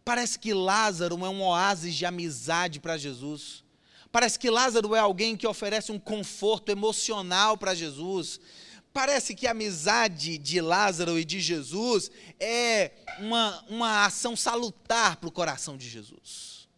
Parece 0.04 0.38
que 0.38 0.52
Lázaro 0.52 1.24
é 1.24 1.28
um 1.28 1.42
oásis 1.42 1.94
de 1.94 2.04
amizade 2.04 2.80
para 2.80 2.98
Jesus. 2.98 3.64
Parece 4.12 4.38
que 4.38 4.50
Lázaro 4.50 4.94
é 4.94 4.98
alguém 4.98 5.36
que 5.36 5.46
oferece 5.46 5.90
um 5.90 5.98
conforto 5.98 6.70
emocional 6.70 7.56
para 7.56 7.74
Jesus. 7.74 8.38
Parece 8.94 9.34
que 9.34 9.48
a 9.48 9.50
amizade 9.50 10.38
de 10.38 10.60
Lázaro 10.60 11.18
e 11.18 11.24
de 11.24 11.40
Jesus 11.40 12.12
é 12.38 12.92
uma, 13.18 13.64
uma 13.68 14.04
ação 14.04 14.36
salutar 14.36 15.16
para 15.16 15.28
o 15.28 15.32
coração 15.32 15.76
de 15.76 15.88
Jesus. 15.88 16.68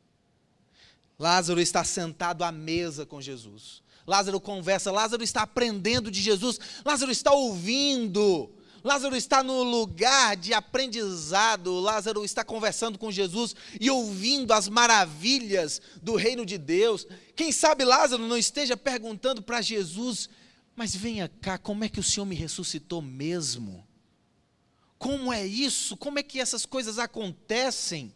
Lázaro 1.18 1.60
está 1.60 1.84
sentado 1.84 2.42
à 2.42 2.50
mesa 2.50 3.04
com 3.04 3.20
Jesus. 3.20 3.82
Lázaro 4.06 4.40
conversa, 4.40 4.90
Lázaro 4.90 5.22
está 5.22 5.42
aprendendo 5.42 6.10
de 6.10 6.22
Jesus, 6.22 6.58
Lázaro 6.86 7.12
está 7.12 7.32
ouvindo, 7.32 8.50
Lázaro 8.82 9.14
está 9.14 9.42
no 9.42 9.62
lugar 9.62 10.36
de 10.36 10.54
aprendizado, 10.54 11.80
Lázaro 11.80 12.24
está 12.24 12.42
conversando 12.42 12.98
com 12.98 13.12
Jesus 13.12 13.54
e 13.78 13.90
ouvindo 13.90 14.54
as 14.54 14.70
maravilhas 14.70 15.82
do 16.00 16.16
reino 16.16 16.46
de 16.46 16.56
Deus. 16.56 17.06
Quem 17.34 17.52
sabe 17.52 17.84
Lázaro 17.84 18.26
não 18.26 18.38
esteja 18.38 18.74
perguntando 18.74 19.42
para 19.42 19.60
Jesus: 19.60 20.30
mas 20.76 20.94
venha 20.94 21.28
cá, 21.40 21.56
como 21.56 21.84
é 21.84 21.88
que 21.88 21.98
o 21.98 22.02
Senhor 22.02 22.26
me 22.26 22.36
ressuscitou 22.36 23.00
mesmo? 23.00 23.84
Como 24.98 25.32
é 25.32 25.44
isso? 25.44 25.96
Como 25.96 26.18
é 26.18 26.22
que 26.22 26.38
essas 26.38 26.66
coisas 26.66 26.98
acontecem? 26.98 28.12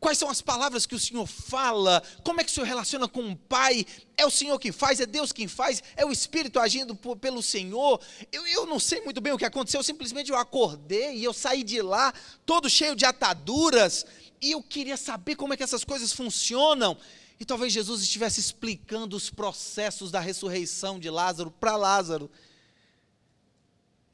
Quais 0.00 0.18
são 0.18 0.28
as 0.28 0.42
palavras 0.42 0.84
que 0.84 0.94
o 0.94 0.98
Senhor 0.98 1.26
fala? 1.26 2.02
Como 2.22 2.40
é 2.40 2.44
que 2.44 2.50
o 2.50 2.54
Senhor 2.54 2.66
relaciona 2.66 3.08
com 3.08 3.30
o 3.30 3.36
Pai? 3.36 3.86
É 4.16 4.26
o 4.26 4.30
Senhor 4.30 4.58
quem 4.58 4.72
faz? 4.72 5.00
É 5.00 5.06
Deus 5.06 5.32
quem 5.32 5.48
faz? 5.48 5.82
É 5.96 6.04
o 6.04 6.12
Espírito 6.12 6.58
agindo 6.58 6.94
por, 6.94 7.16
pelo 7.16 7.42
Senhor? 7.42 8.00
Eu, 8.30 8.46
eu 8.46 8.66
não 8.66 8.78
sei 8.78 9.00
muito 9.00 9.20
bem 9.20 9.32
o 9.32 9.38
que 9.38 9.46
aconteceu, 9.46 9.82
simplesmente 9.82 10.30
eu 10.30 10.36
acordei 10.36 11.16
e 11.16 11.24
eu 11.24 11.32
saí 11.32 11.62
de 11.62 11.80
lá 11.80 12.12
todo 12.44 12.68
cheio 12.68 12.94
de 12.94 13.06
ataduras 13.06 14.04
e 14.42 14.50
eu 14.50 14.62
queria 14.62 14.96
saber 14.96 15.36
como 15.36 15.54
é 15.54 15.56
que 15.56 15.62
essas 15.62 15.84
coisas 15.84 16.12
funcionam. 16.12 16.98
E 17.38 17.44
talvez 17.44 17.72
Jesus 17.72 18.02
estivesse 18.02 18.40
explicando 18.40 19.16
os 19.16 19.30
processos 19.30 20.10
da 20.10 20.20
ressurreição 20.20 20.98
de 20.98 21.10
Lázaro 21.10 21.50
para 21.50 21.76
Lázaro. 21.76 22.30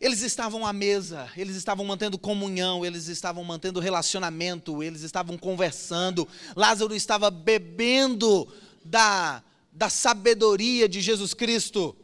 Eles 0.01 0.23
estavam 0.23 0.67
à 0.67 0.73
mesa, 0.73 1.31
eles 1.37 1.57
estavam 1.57 1.85
mantendo 1.85 2.19
comunhão, 2.19 2.87
eles 2.87 3.07
estavam 3.09 3.45
mantendo 3.45 3.81
relacionamento, 3.81 4.83
eles 4.83 5.03
estavam 5.03 5.37
conversando. 5.37 6.27
Lázaro 6.57 6.95
estava 6.95 7.31
bebendo 7.31 8.51
da, 8.83 9.43
da 9.71 9.91
sabedoria 9.91 10.89
de 10.89 11.03
Jesus 11.03 11.35
Cristo. 11.35 11.95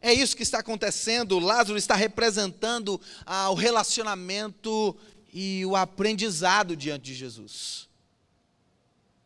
É 0.00 0.12
isso 0.12 0.36
que 0.36 0.42
está 0.42 0.58
acontecendo. 0.58 1.38
Lázaro 1.38 1.78
está 1.78 1.94
representando 1.94 3.00
ah, 3.24 3.48
o 3.48 3.54
relacionamento 3.54 4.94
e 5.32 5.64
o 5.64 5.74
aprendizado 5.74 6.76
diante 6.76 7.04
de 7.04 7.14
Jesus. 7.14 7.88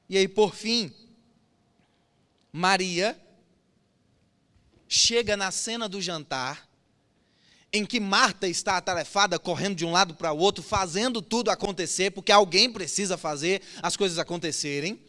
E 0.09 0.17
aí, 0.17 0.29
por 0.29 0.55
fim, 0.55 0.93
Maria 2.53 3.19
chega 4.87 5.37
na 5.37 5.51
cena 5.51 5.89
do 5.89 6.03
jantar, 6.03 6.69
em 7.73 7.87
que 7.87 7.99
Marta 7.99 8.47
está 8.47 8.77
atarefada, 8.77 9.39
correndo 9.39 9.77
de 9.77 9.87
um 9.87 9.91
lado 9.91 10.15
para 10.15 10.33
o 10.33 10.39
outro, 10.39 10.63
fazendo 10.63 11.23
tudo 11.23 11.51
acontecer, 11.51 12.11
porque 12.11 12.31
alguém 12.31 12.71
precisa 12.71 13.17
fazer 13.17 13.63
as 13.83 13.97
coisas 13.97 14.19
acontecerem. 14.19 15.01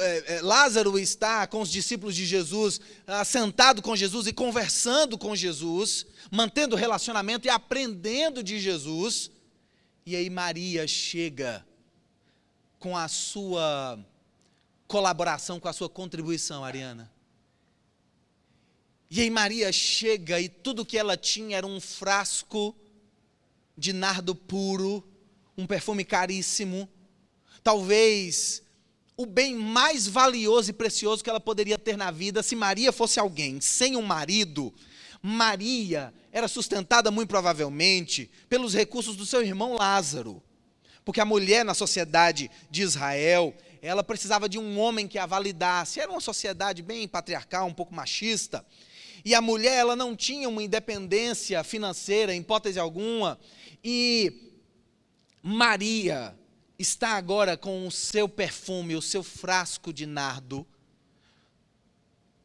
É, 0.00 0.34
é, 0.34 0.42
Lázaro 0.42 0.98
está 0.98 1.46
com 1.46 1.62
os 1.62 1.70
discípulos 1.70 2.14
de 2.14 2.24
Jesus, 2.24 2.80
ah, 3.06 3.24
sentado 3.24 3.82
com 3.82 3.96
Jesus 3.96 4.28
e 4.28 4.32
conversando 4.32 5.18
com 5.18 5.34
Jesus, 5.34 6.06
mantendo 6.30 6.76
relacionamento 6.76 7.48
e 7.48 7.50
aprendendo 7.50 8.42
de 8.44 8.60
Jesus. 8.60 9.30
E 10.04 10.14
aí 10.14 10.30
Maria 10.30 10.86
chega 10.86 11.66
com 12.78 12.96
a 12.96 13.08
sua 13.08 13.98
colaboração, 14.86 15.58
com 15.58 15.68
a 15.68 15.72
sua 15.72 15.88
contribuição, 15.88 16.64
Ariana. 16.64 17.10
E 19.10 19.20
aí 19.20 19.30
Maria 19.30 19.70
chega 19.72 20.40
e 20.40 20.48
tudo 20.48 20.84
que 20.84 20.98
ela 20.98 21.16
tinha 21.16 21.56
era 21.56 21.66
um 21.66 21.80
frasco 21.80 22.74
de 23.76 23.92
nardo 23.92 24.34
puro, 24.34 25.06
um 25.56 25.66
perfume 25.66 26.04
caríssimo, 26.04 26.88
talvez 27.62 28.62
o 29.16 29.24
bem 29.24 29.54
mais 29.54 30.06
valioso 30.06 30.70
e 30.70 30.74
precioso 30.74 31.22
que 31.24 31.30
ela 31.30 31.40
poderia 31.40 31.78
ter 31.78 31.96
na 31.96 32.10
vida. 32.10 32.42
Se 32.42 32.54
Maria 32.54 32.92
fosse 32.92 33.18
alguém 33.18 33.60
sem 33.60 33.96
um 33.96 34.02
marido, 34.02 34.74
Maria 35.22 36.12
era 36.30 36.48
sustentada 36.48 37.10
muito 37.10 37.30
provavelmente 37.30 38.30
pelos 38.48 38.74
recursos 38.74 39.16
do 39.16 39.24
seu 39.24 39.42
irmão 39.42 39.74
Lázaro. 39.74 40.42
Porque 41.04 41.20
a 41.20 41.24
mulher 41.24 41.64
na 41.64 41.72
sociedade 41.72 42.50
de 42.70 42.82
Israel, 42.82 43.54
ela 43.86 44.02
precisava 44.02 44.48
de 44.48 44.58
um 44.58 44.78
homem 44.78 45.06
que 45.06 45.18
a 45.18 45.26
validasse. 45.26 46.00
Era 46.00 46.10
uma 46.10 46.20
sociedade 46.20 46.82
bem 46.82 47.06
patriarcal, 47.06 47.66
um 47.66 47.72
pouco 47.72 47.94
machista. 47.94 48.66
E 49.24 49.34
a 49.34 49.40
mulher, 49.40 49.78
ela 49.78 49.94
não 49.94 50.16
tinha 50.16 50.48
uma 50.48 50.62
independência 50.62 51.62
financeira, 51.62 52.34
em 52.34 52.40
hipótese 52.40 52.78
alguma. 52.78 53.38
E 53.82 54.52
Maria 55.42 56.36
está 56.78 57.10
agora 57.10 57.56
com 57.56 57.86
o 57.86 57.90
seu 57.90 58.28
perfume, 58.28 58.96
o 58.96 59.02
seu 59.02 59.22
frasco 59.22 59.92
de 59.92 60.04
nardo. 60.04 60.66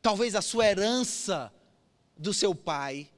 Talvez 0.01 0.35
a 0.35 0.41
sua 0.41 0.67
herança 0.67 1.51
do 2.17 2.33
seu 2.33 2.53
pai. 2.53 3.09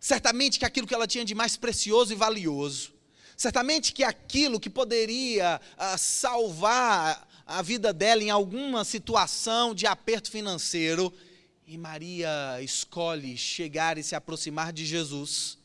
Certamente 0.00 0.58
que 0.58 0.64
aquilo 0.64 0.86
que 0.86 0.94
ela 0.94 1.06
tinha 1.06 1.24
de 1.24 1.34
mais 1.34 1.56
precioso 1.56 2.12
e 2.12 2.16
valioso. 2.16 2.92
Certamente 3.36 3.92
que 3.92 4.04
aquilo 4.04 4.60
que 4.60 4.70
poderia 4.70 5.60
ah, 5.76 5.98
salvar 5.98 7.26
a 7.46 7.62
vida 7.62 7.92
dela 7.92 8.22
em 8.22 8.30
alguma 8.30 8.84
situação 8.84 9.74
de 9.74 9.86
aperto 9.86 10.30
financeiro. 10.30 11.12
E 11.66 11.78
Maria 11.78 12.60
escolhe 12.62 13.36
chegar 13.36 13.96
e 13.96 14.02
se 14.02 14.14
aproximar 14.14 14.72
de 14.72 14.84
Jesus 14.84 15.58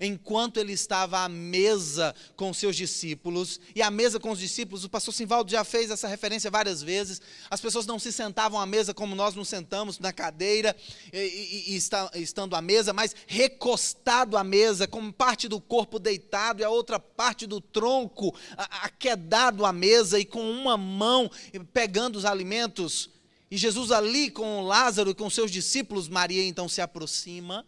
enquanto 0.00 0.58
ele 0.58 0.72
estava 0.72 1.20
à 1.20 1.28
mesa 1.28 2.14
com 2.34 2.52
seus 2.52 2.76
discípulos, 2.76 3.60
e 3.74 3.82
à 3.82 3.90
mesa 3.90 4.18
com 4.18 4.30
os 4.30 4.38
discípulos, 4.38 4.84
o 4.84 4.88
pastor 4.88 5.14
Simvaldo 5.14 5.50
já 5.50 5.64
fez 5.64 5.90
essa 5.90 6.08
referência 6.08 6.50
várias 6.50 6.82
vezes, 6.82 7.20
as 7.50 7.60
pessoas 7.60 7.86
não 7.86 7.98
se 7.98 8.12
sentavam 8.12 8.60
à 8.60 8.66
mesa 8.66 8.94
como 8.94 9.14
nós 9.14 9.34
nos 9.34 9.48
sentamos, 9.48 9.98
na 9.98 10.12
cadeira, 10.12 10.76
e, 11.12 11.18
e, 11.18 11.72
e 11.72 11.76
está, 11.76 12.10
estando 12.14 12.56
à 12.56 12.62
mesa, 12.62 12.92
mas 12.92 13.14
recostado 13.26 14.36
à 14.36 14.44
mesa, 14.44 14.86
como 14.86 15.12
parte 15.12 15.48
do 15.48 15.60
corpo 15.60 15.98
deitado, 15.98 16.60
e 16.60 16.64
a 16.64 16.70
outra 16.70 16.98
parte 16.98 17.46
do 17.46 17.60
tronco 17.60 18.34
aquedado 18.56 19.64
à 19.64 19.72
mesa, 19.72 20.18
e 20.18 20.24
com 20.24 20.50
uma 20.50 20.76
mão 20.76 21.30
pegando 21.72 22.16
os 22.16 22.24
alimentos, 22.24 23.10
e 23.50 23.56
Jesus 23.56 23.92
ali 23.92 24.30
com 24.30 24.62
Lázaro 24.62 25.10
e 25.10 25.14
com 25.14 25.30
seus 25.30 25.50
discípulos, 25.50 26.08
Maria 26.08 26.44
então 26.44 26.68
se 26.68 26.80
aproxima, 26.80 27.64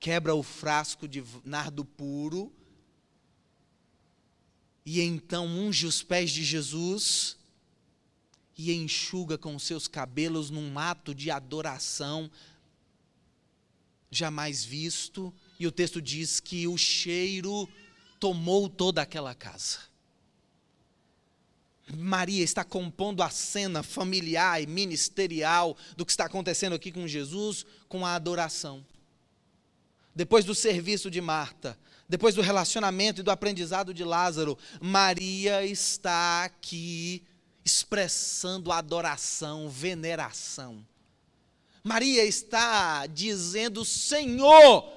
quebra 0.00 0.34
o 0.34 0.42
frasco 0.42 1.06
de 1.06 1.22
nardo 1.44 1.84
puro 1.84 2.50
e 4.84 5.02
então 5.02 5.46
unge 5.46 5.86
os 5.86 6.02
pés 6.02 6.30
de 6.30 6.42
Jesus 6.42 7.36
e 8.56 8.72
enxuga 8.72 9.36
com 9.36 9.58
seus 9.58 9.86
cabelos 9.86 10.48
num 10.48 10.78
ato 10.78 11.14
de 11.14 11.30
adoração 11.30 12.30
jamais 14.10 14.64
visto, 14.64 15.32
e 15.58 15.66
o 15.68 15.70
texto 15.70 16.02
diz 16.02 16.40
que 16.40 16.66
o 16.66 16.76
cheiro 16.76 17.68
tomou 18.18 18.68
toda 18.68 19.00
aquela 19.00 19.34
casa. 19.36 19.78
Maria 21.96 22.42
está 22.42 22.64
compondo 22.64 23.22
a 23.22 23.30
cena 23.30 23.82
familiar 23.82 24.60
e 24.60 24.66
ministerial 24.66 25.76
do 25.96 26.04
que 26.04 26.10
está 26.10 26.24
acontecendo 26.24 26.74
aqui 26.74 26.90
com 26.90 27.06
Jesus, 27.06 27.64
com 27.88 28.04
a 28.04 28.14
adoração 28.14 28.84
depois 30.14 30.44
do 30.44 30.54
serviço 30.54 31.10
de 31.10 31.20
Marta, 31.20 31.78
depois 32.08 32.34
do 32.34 32.42
relacionamento 32.42 33.20
e 33.20 33.24
do 33.24 33.30
aprendizado 33.30 33.94
de 33.94 34.02
Lázaro, 34.02 34.58
Maria 34.80 35.64
está 35.64 36.44
aqui 36.44 37.22
expressando 37.64 38.72
adoração, 38.72 39.68
veneração. 39.68 40.84
Maria 41.84 42.24
está 42.24 43.06
dizendo: 43.06 43.84
Senhor, 43.84 44.92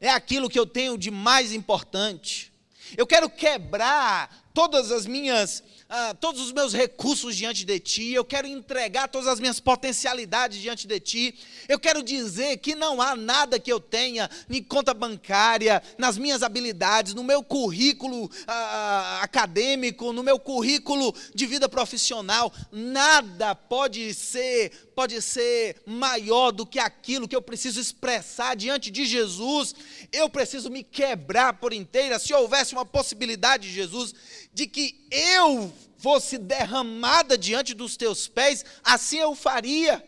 é 0.00 0.10
aquilo 0.10 0.48
que 0.48 0.58
eu 0.58 0.66
tenho 0.66 0.96
de 0.98 1.10
mais 1.10 1.52
importante. 1.52 2.52
Eu 2.96 3.06
quero 3.06 3.28
quebrar 3.28 4.50
todas 4.52 4.90
as 4.90 5.06
minhas 5.06 5.62
ah, 5.96 6.12
todos 6.12 6.40
os 6.40 6.50
meus 6.50 6.72
recursos 6.72 7.36
diante 7.36 7.64
de 7.64 7.78
ti, 7.78 8.10
eu 8.10 8.24
quero 8.24 8.48
entregar 8.48 9.06
todas 9.06 9.28
as 9.28 9.38
minhas 9.38 9.60
potencialidades 9.60 10.60
diante 10.60 10.88
de 10.88 10.98
ti. 10.98 11.36
Eu 11.68 11.78
quero 11.78 12.02
dizer 12.02 12.56
que 12.56 12.74
não 12.74 13.00
há 13.00 13.14
nada 13.14 13.60
que 13.60 13.72
eu 13.72 13.78
tenha 13.78 14.28
em 14.50 14.60
conta 14.60 14.92
bancária, 14.92 15.80
nas 15.96 16.18
minhas 16.18 16.42
habilidades, 16.42 17.14
no 17.14 17.22
meu 17.22 17.44
currículo 17.44 18.28
ah, 18.44 19.20
acadêmico, 19.22 20.12
no 20.12 20.24
meu 20.24 20.36
currículo 20.36 21.14
de 21.32 21.46
vida 21.46 21.68
profissional, 21.68 22.52
nada 22.72 23.54
pode 23.54 24.12
ser 24.14 24.72
pode 24.94 25.20
ser 25.20 25.82
maior 25.84 26.52
do 26.52 26.64
que 26.64 26.78
aquilo 26.78 27.26
que 27.26 27.34
eu 27.34 27.42
preciso 27.42 27.80
expressar 27.80 28.54
diante 28.54 28.90
de 28.90 29.04
Jesus. 29.04 29.74
Eu 30.12 30.30
preciso 30.30 30.70
me 30.70 30.82
quebrar 30.82 31.54
por 31.54 31.72
inteira. 31.72 32.18
Se 32.18 32.32
houvesse 32.32 32.74
uma 32.74 32.86
possibilidade, 32.86 33.70
Jesus, 33.70 34.14
de 34.54 34.66
que 34.68 35.06
eu 35.10 35.70
fosse 35.98 36.38
derramada 36.38 37.36
diante 37.36 37.74
dos 37.74 37.96
teus 37.96 38.28
pés, 38.28 38.64
assim 38.84 39.18
eu 39.18 39.34
faria. 39.34 40.02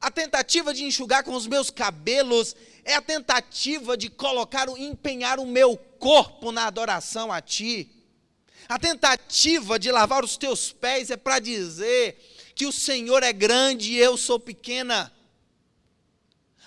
A 0.00 0.10
tentativa 0.10 0.74
de 0.74 0.84
enxugar 0.84 1.22
com 1.22 1.34
os 1.34 1.46
meus 1.46 1.70
cabelos 1.70 2.54
é 2.84 2.94
a 2.94 3.00
tentativa 3.00 3.96
de 3.96 4.10
colocar, 4.10 4.68
empenhar 4.76 5.38
o 5.38 5.46
meu 5.46 5.76
corpo 5.98 6.52
na 6.52 6.66
adoração 6.66 7.32
a 7.32 7.40
ti. 7.40 7.90
A 8.68 8.78
tentativa 8.78 9.78
de 9.78 9.90
lavar 9.92 10.24
os 10.24 10.36
teus 10.36 10.72
pés 10.72 11.10
é 11.10 11.16
para 11.16 11.38
dizer 11.38 12.18
que 12.54 12.66
o 12.66 12.72
Senhor 12.72 13.22
é 13.22 13.32
grande 13.32 13.92
e 13.92 13.98
eu 13.98 14.16
sou 14.16 14.40
pequena. 14.40 15.12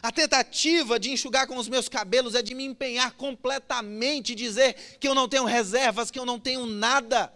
A 0.01 0.11
tentativa 0.11 0.99
de 0.99 1.11
enxugar 1.11 1.45
com 1.45 1.57
os 1.57 1.67
meus 1.67 1.89
cabelos 1.89 2.35
é 2.35 2.41
de 2.41 2.55
me 2.55 2.63
empenhar 2.63 3.11
completamente, 3.13 4.33
dizer 4.33 4.73
que 4.99 5.07
eu 5.07 5.13
não 5.13 5.27
tenho 5.27 5.45
reservas, 5.45 6.09
que 6.09 6.17
eu 6.17 6.25
não 6.25 6.39
tenho 6.39 6.65
nada, 6.65 7.33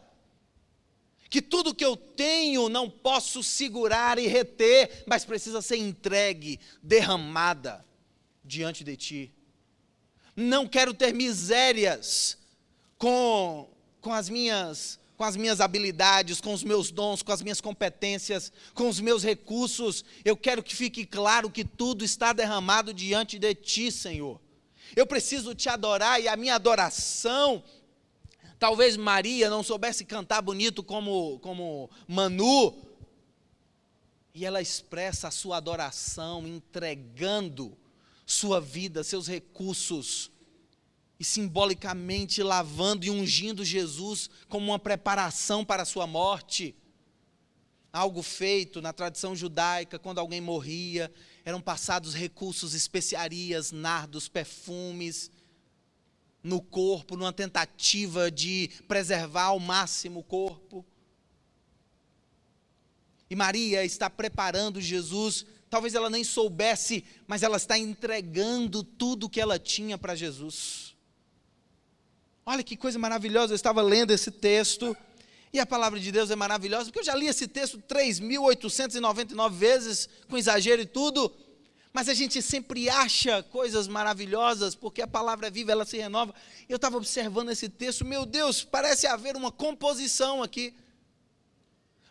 que 1.30 1.41
tudo 1.41 1.76
que 1.76 1.84
eu 1.84 1.97
tenho 1.97 2.69
não 2.69 2.89
posso 2.89 3.43
segurar 3.43 4.17
e 4.17 4.28
reter, 4.28 5.04
mas 5.06 5.26
precisa 5.26 5.62
ser 5.62 5.78
entregue, 5.78 6.60
derramada 6.82 7.86
diante 8.43 8.84
de 8.84 8.95
Ti. 8.95 9.34
Não 10.36 10.67
quero 10.67 10.93
ter 10.93 11.13
misérias 11.13 12.38
com, 12.97 13.69
com 13.99 14.13
as 14.13 14.30
minhas 14.30 14.99
com 15.17 15.23
as 15.23 15.36
minhas 15.36 15.62
habilidades, 15.62 16.41
com 16.41 16.54
os 16.54 16.63
meus 16.63 16.91
dons, 16.91 17.21
com 17.21 17.32
as 17.32 17.41
minhas 17.41 17.62
competências, 17.62 18.52
com 18.73 18.89
os 18.89 18.99
meus 18.99 19.23
recursos. 19.23 20.04
Eu 20.26 20.36
quero 20.36 20.63
que 20.63 20.76
fique 20.76 21.06
claro 21.06 21.49
que 21.49 21.63
tudo 21.63 22.04
está 22.04 22.34
derramado 22.34 22.93
diante 22.93 23.38
de 23.38 23.54
Ti, 23.54 23.91
Senhor. 23.91 24.39
Eu 24.95 25.06
preciso 25.08 25.56
te 25.56 25.69
adorar 25.69 26.21
e 26.21 26.28
a 26.28 26.36
minha 26.36 26.56
adoração. 26.56 27.63
Talvez 28.60 28.95
Maria 28.95 29.49
não 29.49 29.63
soubesse 29.63 30.06
cantar 30.06 30.41
bonito 30.41 30.84
como, 30.84 31.39
como 31.39 31.89
Manu, 32.08 32.73
e 34.34 34.45
ela 34.45 34.62
expressa 34.62 35.28
a 35.28 35.32
sua 35.32 35.58
adoração 35.58 36.47
entregando 36.47 37.78
sua 38.26 38.60
vida, 38.60 39.04
seus 39.04 39.28
recursos, 39.28 40.32
e 41.23 41.25
simbolicamente 41.25 42.43
lavando 42.43 43.05
e 43.05 43.09
ungindo 43.09 43.63
Jesus 43.63 44.29
como 44.49 44.65
uma 44.65 44.77
preparação 44.77 45.63
para 45.63 45.83
a 45.83 45.86
sua 45.86 46.05
morte. 46.05 46.75
Algo 47.93 48.21
feito 48.21 48.81
na 48.81 48.91
tradição 48.91 49.33
judaica, 49.33 49.97
quando 49.97 50.19
alguém 50.19 50.41
morria, 50.41 51.09
eram 51.45 51.62
passados 51.62 52.13
recursos, 52.13 52.73
especiarias, 52.73 53.71
nardos, 53.71 54.27
perfumes 54.27 55.31
no 56.43 56.62
corpo, 56.62 57.15
numa 57.15 57.31
tentativa 57.31 58.29
de 58.29 58.69
preservar 58.86 59.43
ao 59.43 59.62
máximo 59.62 60.19
o 60.19 60.23
corpo. 60.25 60.86
E 63.29 63.36
Maria 63.36 63.86
está 63.86 64.09
preparando 64.09 64.81
Jesus, 64.81 65.45
talvez 65.69 65.95
ela 65.95 66.09
nem 66.09 66.25
soubesse, 66.25 67.05
mas 67.25 67.43
ela 67.43 67.55
está 67.55 67.79
entregando 67.79 68.83
tudo 68.83 69.27
o 69.27 69.29
que 69.29 69.39
ela 69.39 69.57
tinha 69.57 69.97
para 69.97 70.15
Jesus. 70.15 70.92
Olha 72.45 72.62
que 72.62 72.75
coisa 72.75 72.99
maravilhosa, 72.99 73.53
eu 73.53 73.56
estava 73.56 73.82
lendo 73.82 74.12
esse 74.12 74.29
texto, 74.29 74.95
e 75.53 75.60
a 75.60 75.65
palavra 75.65 75.97
de 75.97 76.12
Deus 76.12 76.29
é 76.29 76.36
maravilhosa, 76.36 76.86
porque 76.86 76.99
eu 76.99 77.03
já 77.03 77.15
li 77.15 77.27
esse 77.27 77.47
texto 77.47 77.77
3.899 77.88 79.51
vezes, 79.51 80.10
com 80.27 80.38
exagero 80.38 80.82
e 80.82 80.86
tudo, 80.86 81.34
mas 81.93 82.10
a 82.10 82.13
gente 82.13 82.41
sempre 82.41 82.89
acha 82.89 83.43
coisas 83.43 83.88
maravilhosas, 83.88 84.75
porque 84.75 85.01
a 85.01 85.08
palavra 85.08 85.47
é 85.47 85.51
viva, 85.51 85.71
ela 85.71 85.86
se 85.86 85.95
renova. 85.95 86.34
Eu 86.67 86.77
estava 86.77 86.97
observando 86.97 87.49
esse 87.51 87.69
texto, 87.69 88.03
meu 88.03 88.25
Deus, 88.25 88.63
parece 88.63 89.08
haver 89.08 89.36
uma 89.36 89.51
composição 89.51 90.41
aqui. 90.41 90.73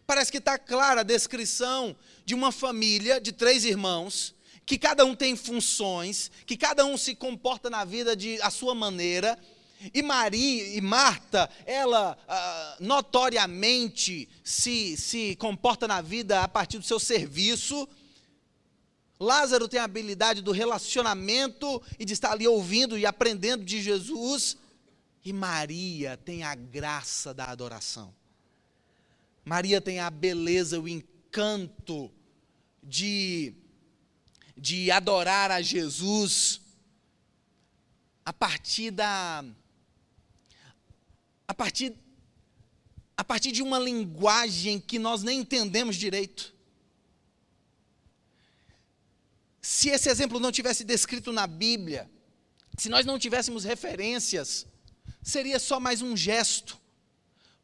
Parece 0.07 0.31
que 0.31 0.39
está 0.39 0.57
clara 0.57 1.01
a 1.01 1.05
descrição 1.05 1.97
de 2.25 2.35
uma 2.35 2.53
família 2.53 3.21
de 3.21 3.33
três 3.33 3.65
irmãos, 3.65 4.35
que 4.65 4.79
cada 4.79 5.05
um 5.05 5.17
tem 5.17 5.35
funções, 5.35 6.31
que 6.47 6.57
cada 6.57 6.87
um 6.87 6.97
se 6.97 7.17
comporta 7.17 7.69
na 7.69 7.85
vida 7.85 8.15
de 8.15 8.41
a 8.41 8.51
sua 8.51 8.75
maneira, 8.75 9.37
e 9.93 10.03
Maria 10.03 10.77
e 10.77 10.81
Marta, 10.81 11.49
ela 11.65 12.19
ah, 12.29 12.77
notoriamente 12.81 14.29
se, 14.45 14.97
se 14.97 15.37
comporta 15.37 15.89
na 15.89 16.01
vida 16.01 16.43
a 16.43 16.49
partir 16.49 16.79
do 16.79 16.85
seu 16.85 16.99
serviço. 16.99 17.89
Lázaro 19.19 19.69
tem 19.69 19.81
a 19.81 19.85
habilidade 19.85 20.43
do 20.43 20.53
relacionamento 20.53 21.83
e 21.99 22.05
de 22.05 22.13
estar 22.13 22.33
ali 22.33 22.47
ouvindo 22.47 22.99
e 22.99 23.07
aprendendo 23.07 23.65
de 23.65 23.81
Jesus. 23.81 24.57
E 25.25 25.33
Maria 25.33 26.17
tem 26.17 26.43
a 26.43 26.55
graça 26.55 27.33
da 27.33 27.47
adoração. 27.47 28.15
Maria 29.45 29.81
tem 29.81 30.01
a 30.01 30.11
beleza, 30.11 30.81
o 30.81 30.89
encanto 30.89 32.11
de 32.83 33.55
de 34.57 34.91
adorar 34.91 35.51
a 35.51 35.61
Jesus 35.63 36.61
a 38.25 38.33
partir 38.33 38.91
da 38.91 39.45
a 41.47 41.55
partir 41.55 41.95
a 43.17 43.25
partir 43.25 43.53
de 43.53 43.63
uma 43.63 43.79
linguagem 43.79 44.81
que 44.81 44.99
nós 44.99 45.23
nem 45.23 45.41
entendemos 45.41 45.97
direito. 45.97 46.53
Se 49.61 49.91
esse 49.91 50.09
exemplo 50.09 50.41
não 50.41 50.51
tivesse 50.51 50.83
descrito 50.83 51.31
na 51.31 51.47
Bíblia, 51.47 52.11
se 52.77 52.89
nós 52.89 53.07
não 53.07 53.19
tivéssemos 53.19 53.65
referências, 53.65 54.67
seria 55.23 55.59
só 55.61 55.79
mais 55.79 56.03
um 56.03 56.17
gesto, 56.17 56.81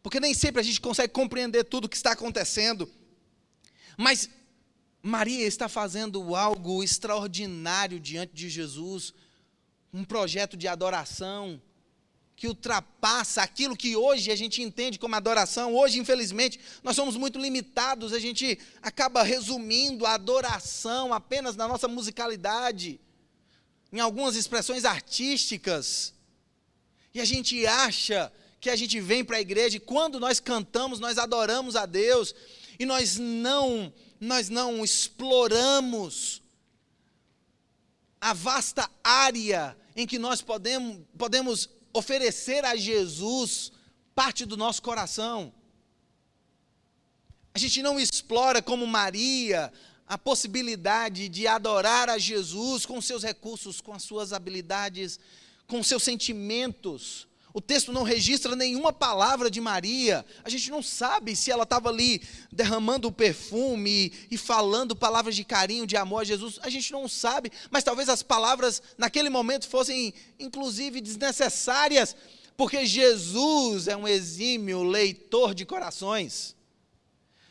porque 0.03 0.21
nem 0.21 0.33
sempre 0.33 0.61
a 0.61 0.65
gente 0.65 0.81
consegue 0.81 1.13
compreender 1.13 1.65
tudo 1.65 1.87
o 1.87 1.89
que 1.89 1.97
está 1.97 2.13
acontecendo. 2.13 2.89
Mas 3.97 4.31
Maria 5.03 5.47
está 5.47 5.69
fazendo 5.69 6.37
algo 6.37 6.85
extraordinário 6.85 7.99
diante 7.99 8.33
de 8.33 8.49
Jesus, 8.49 9.13
um 9.93 10.05
projeto 10.05 10.57
de 10.57 10.69
adoração 10.69 11.61
que 12.39 12.47
ultrapassa 12.47 13.43
aquilo 13.43 13.77
que 13.77 13.97
hoje 13.97 14.31
a 14.31 14.37
gente 14.37 14.63
entende 14.63 14.97
como 14.97 15.17
adoração. 15.17 15.75
Hoje, 15.75 15.99
infelizmente, 15.99 16.61
nós 16.85 16.95
somos 16.95 17.17
muito 17.17 17.37
limitados, 17.37 18.13
a 18.13 18.19
gente 18.21 18.57
acaba 18.81 19.25
resumindo 19.25 20.07
a 20.07 20.15
adoração 20.15 21.13
apenas 21.13 21.57
na 21.57 21.67
nossa 21.67 21.89
musicalidade, 21.89 23.01
em 23.93 23.99
algumas 23.99 24.37
expressões 24.37 24.85
artísticas. 24.85 26.15
E 27.13 27.21
a 27.21 27.25
gente 27.25 27.67
acha 27.67 28.33
que 28.61 28.71
a 28.71 28.77
gente 28.77 29.01
vem 29.01 29.25
para 29.25 29.39
a 29.39 29.41
igreja 29.41 29.77
e 29.77 29.81
quando 29.81 30.21
nós 30.21 30.39
cantamos, 30.39 31.01
nós 31.01 31.19
adoramos 31.19 31.75
a 31.75 31.87
Deus 31.87 32.33
e 32.79 32.87
nós 32.87 33.19
não 33.19 33.93
nós 34.21 34.49
não 34.49 34.85
exploramos 34.85 36.41
a 38.21 38.33
vasta 38.33 38.89
área 39.03 39.77
em 39.97 40.07
que 40.07 40.19
nós 40.19 40.41
podemos, 40.41 40.99
podemos 41.17 41.69
oferecer 41.99 42.65
a 42.65 42.75
Jesus 42.75 43.71
parte 44.15 44.45
do 44.45 44.57
nosso 44.57 44.81
coração. 44.83 45.53
A 47.55 47.59
gente 47.59 47.83
não 47.83 48.01
explora 48.01 48.63
como 48.63 48.87
Maria 48.87 49.73
a 50.07 50.17
possibilidade 50.17 51.29
de 51.29 51.47
adorar 51.47 52.09
a 52.09 52.17
Jesus 52.17 52.87
com 52.87 53.01
seus 53.01 53.23
recursos, 53.23 53.81
com 53.81 53.93
as 53.93 54.03
suas 54.03 54.33
habilidades, 54.33 55.21
com 55.67 55.83
seus 55.83 56.03
sentimentos, 56.03 57.28
o 57.53 57.61
texto 57.61 57.93
não 57.93 58.03
registra 58.03 58.55
nenhuma 58.55 58.93
palavra 58.93 59.51
de 59.51 59.61
Maria. 59.61 60.25
A 60.45 60.51
gente 60.51 60.71
não 60.71 60.83
sabe 60.83 61.35
se 61.35 61.51
ela 61.51 61.63
estava 61.63 61.89
ali 61.89 62.23
derramando 62.53 63.09
o 63.09 63.13
perfume 63.13 64.13
e, 64.31 64.37
falando 64.37 64.95
palavras 64.95 65.35
de 65.35 65.45
carinho, 65.45 65.87
de 65.87 65.97
amor 65.97 66.21
a 66.21 66.25
Jesus. 66.25 66.59
A 66.63 66.69
gente 66.69 66.93
não 66.93 67.09
sabe, 67.09 67.51
mas 67.71 67.85
talvez 67.85 68.09
as 68.09 68.23
palavras 68.23 68.83
naquele 68.97 69.31
momento 69.31 69.67
fossem, 69.67 70.13
inclusive, 70.39 71.01
desnecessárias, 71.01 72.15
porque 72.57 72.85
Jesus 72.85 73.89
é 73.89 73.97
um 73.97 74.07
exímio 74.07 74.83
leitor 74.83 75.55
de 75.55 75.65
corações. 75.65 76.55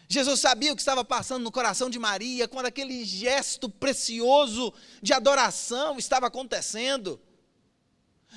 Jesus 0.09 0.39
sabia 0.39 0.71
o 0.71 0.75
que 0.75 0.81
estava 0.81 1.03
passando 1.03 1.43
no 1.43 1.51
coração 1.51 1.89
de 1.89 1.99
Maria 1.99 2.47
quando 2.47 2.67
aquele 2.67 3.03
gesto 3.03 3.67
precioso 3.67 4.73
de 5.01 5.11
adoração 5.11 5.97
estava 5.97 6.27
acontecendo. 6.27 7.19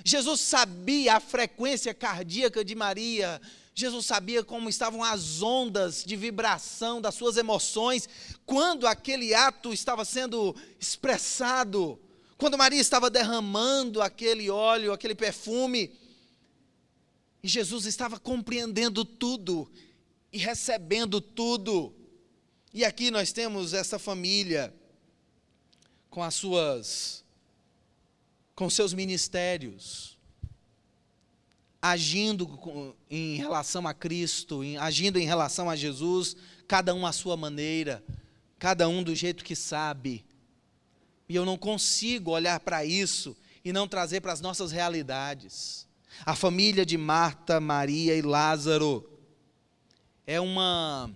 Jesus 0.05 0.41
sabia 0.41 1.17
a 1.17 1.21
frequência 1.21 1.93
cardíaca 1.93 2.65
de 2.65 2.75
Maria, 2.75 3.41
Jesus 3.75 4.05
sabia 4.05 4.45
como 4.45 4.69
estavam 4.69 5.03
as 5.03 5.41
ondas 5.41 6.05
de 6.05 6.17
vibração 6.17 7.01
das 7.01 7.15
suas 7.15 7.37
emoções 7.37 8.09
quando 8.45 8.87
aquele 8.87 9.33
ato 9.33 9.73
estava 9.73 10.05
sendo 10.05 10.55
expressado, 10.79 11.99
quando 12.37 12.59
Maria 12.59 12.81
estava 12.81 13.09
derramando 13.09 14.03
aquele 14.03 14.51
óleo, 14.51 14.93
aquele 14.93 15.15
perfume. 15.15 15.93
E 17.43 17.49
Jesus 17.49 17.87
estava 17.87 18.19
compreendendo 18.19 19.05
tudo 19.05 19.71
e 20.33 20.39
recebendo 20.39 21.21
tudo. 21.21 21.95
E 22.75 22.85
aqui 22.85 23.11
nós 23.11 23.33
temos 23.33 23.73
essa 23.73 23.99
família 23.99 24.75
com 26.11 26.23
as 26.23 26.35
suas 26.35 27.25
com 28.61 28.69
seus 28.69 28.93
ministérios, 28.93 30.19
agindo 31.81 32.95
em 33.09 33.37
relação 33.37 33.89
a 33.89 33.95
Cristo, 33.95 34.61
agindo 34.79 35.19
em 35.19 35.25
relação 35.25 35.71
a 35.71 35.75
Jesus, 35.75 36.37
cada 36.69 36.95
um 36.95 37.07
à 37.07 37.11
sua 37.11 37.39
maneira, 37.39 38.05
cada 38.59 38.87
um 38.87 39.03
do 39.03 39.15
jeito 39.15 39.43
que 39.43 39.57
sabe. 39.57 40.27
E 41.27 41.35
eu 41.35 41.47
não 41.47 41.57
consigo 41.57 42.33
olhar 42.33 42.61
para 42.61 42.85
isso 42.85 43.35
e 43.65 43.73
não 43.73 43.89
trazer 43.89 44.21
para 44.21 44.35
as 44.35 44.43
nossas 44.43 44.71
realidades. 44.71 45.89
A 46.27 46.37
família 46.37 46.85
de 46.85 46.99
Marta, 46.99 47.61
Maria 47.61 48.15
e 48.15 48.21
Lázaro 48.21 49.11
é 50.27 50.39
uma 50.39 51.11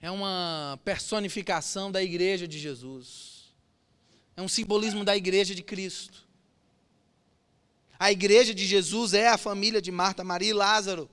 é 0.00 0.12
uma 0.12 0.78
personificação 0.84 1.90
da 1.90 2.00
igreja 2.00 2.46
de 2.46 2.56
Jesus. 2.56 3.33
É 4.36 4.42
um 4.42 4.48
simbolismo 4.48 5.04
da 5.04 5.16
igreja 5.16 5.54
de 5.54 5.62
Cristo. 5.62 6.24
A 7.98 8.10
igreja 8.10 8.52
de 8.52 8.66
Jesus 8.66 9.14
é 9.14 9.28
a 9.28 9.38
família 9.38 9.80
de 9.80 9.92
Marta, 9.92 10.24
Maria 10.24 10.50
e 10.50 10.52
Lázaro, 10.52 11.08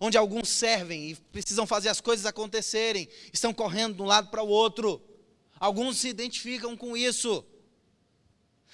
onde 0.00 0.18
alguns 0.18 0.48
servem 0.48 1.10
e 1.10 1.14
precisam 1.14 1.66
fazer 1.66 1.88
as 1.88 2.00
coisas 2.00 2.26
acontecerem, 2.26 3.08
estão 3.32 3.54
correndo 3.54 3.96
de 3.96 4.02
um 4.02 4.06
lado 4.06 4.30
para 4.30 4.42
o 4.42 4.48
outro. 4.48 5.02
Alguns 5.58 5.98
se 5.98 6.08
identificam 6.08 6.76
com 6.76 6.96
isso. 6.96 7.44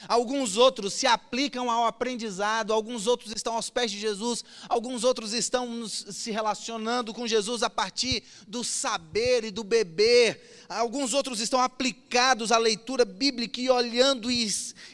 Alguns 0.08 0.56
outros 0.56 0.94
se 0.94 1.06
aplicam 1.06 1.70
ao 1.70 1.86
aprendizado, 1.86 2.72
alguns 2.72 3.06
outros 3.06 3.32
estão 3.34 3.54
aos 3.54 3.68
pés 3.68 3.90
de 3.90 3.98
Jesus, 3.98 4.44
alguns 4.68 5.04
outros 5.04 5.32
estão 5.32 5.86
se 5.88 6.30
relacionando 6.30 7.12
com 7.12 7.26
Jesus 7.26 7.62
a 7.62 7.68
partir 7.68 8.22
do 8.46 8.64
saber 8.64 9.44
e 9.44 9.50
do 9.50 9.62
beber, 9.62 10.66
alguns 10.68 11.12
outros 11.12 11.40
estão 11.40 11.60
aplicados 11.60 12.50
à 12.50 12.58
leitura 12.58 13.04
bíblica 13.04 13.60
e 13.60 13.68
olhando 13.68 14.30
e, 14.30 14.46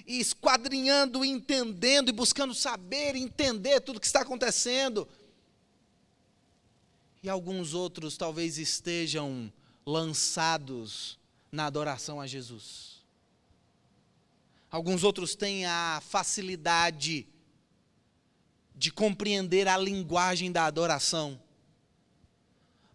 e 0.06 0.18
esquadrinhando, 0.18 1.24
entendendo 1.24 2.08
e 2.08 2.12
buscando 2.12 2.54
saber 2.54 3.14
e 3.14 3.22
entender 3.22 3.80
tudo 3.80 3.96
o 3.96 4.00
que 4.00 4.06
está 4.06 4.22
acontecendo. 4.22 5.06
E 7.22 7.28
alguns 7.28 7.74
outros 7.74 8.16
talvez 8.16 8.58
estejam 8.58 9.52
lançados 9.84 11.18
na 11.50 11.66
adoração 11.66 12.20
a 12.20 12.26
Jesus. 12.26 12.85
Alguns 14.70 15.04
outros 15.04 15.34
têm 15.34 15.64
a 15.64 16.02
facilidade 16.06 17.26
de 18.74 18.90
compreender 18.90 19.68
a 19.68 19.78
linguagem 19.78 20.52
da 20.52 20.66
adoração. 20.66 21.40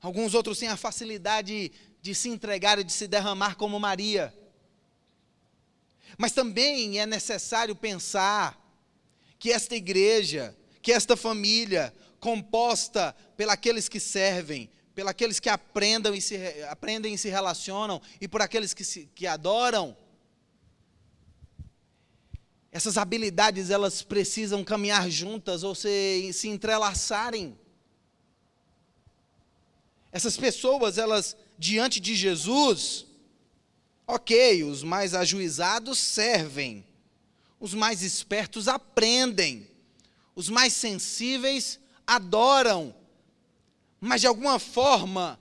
Alguns 0.01 0.33
outros 0.33 0.59
têm 0.59 0.69
a 0.69 0.77
facilidade 0.77 1.71
de 2.01 2.15
se 2.15 2.29
entregar 2.29 2.79
e 2.79 2.83
de 2.83 2.91
se 2.91 3.07
derramar 3.07 3.55
como 3.55 3.79
Maria. 3.79 4.33
Mas 6.17 6.31
também 6.31 6.99
é 6.99 7.05
necessário 7.05 7.75
pensar 7.75 8.59
que 9.39 9.51
esta 9.51 9.75
igreja, 9.75 10.55
que 10.81 10.91
esta 10.91 11.15
família, 11.15 11.93
composta 12.19 13.15
pelos 13.35 13.89
que 13.89 13.99
servem, 13.99 14.69
pelos 14.93 15.39
que 15.39 15.49
aprendam 15.49 16.13
e 16.13 16.21
se, 16.21 16.35
aprendem 16.69 17.13
e 17.13 17.17
se 17.17 17.29
relacionam, 17.29 18.01
e 18.19 18.27
por 18.27 18.41
aqueles 18.41 18.73
que, 18.73 18.83
se, 18.83 19.09
que 19.15 19.25
adoram, 19.25 19.97
essas 22.71 22.97
habilidades 22.97 23.69
elas 23.69 24.01
precisam 24.01 24.63
caminhar 24.63 25.09
juntas 25.09 25.63
ou 25.63 25.75
se, 25.75 26.31
se 26.31 26.47
entrelaçarem. 26.47 27.57
Essas 30.11 30.37
pessoas, 30.37 30.97
elas 30.97 31.35
diante 31.57 31.99
de 31.99 32.15
Jesus, 32.15 33.05
ok, 34.07 34.63
os 34.63 34.83
mais 34.83 35.13
ajuizados 35.13 35.99
servem, 35.99 36.85
os 37.59 37.73
mais 37.73 38.01
espertos 38.01 38.67
aprendem, 38.67 39.67
os 40.33 40.49
mais 40.49 40.73
sensíveis 40.73 41.79
adoram, 42.07 42.95
mas 43.99 44.21
de 44.21 44.27
alguma 44.27 44.59
forma 44.59 45.39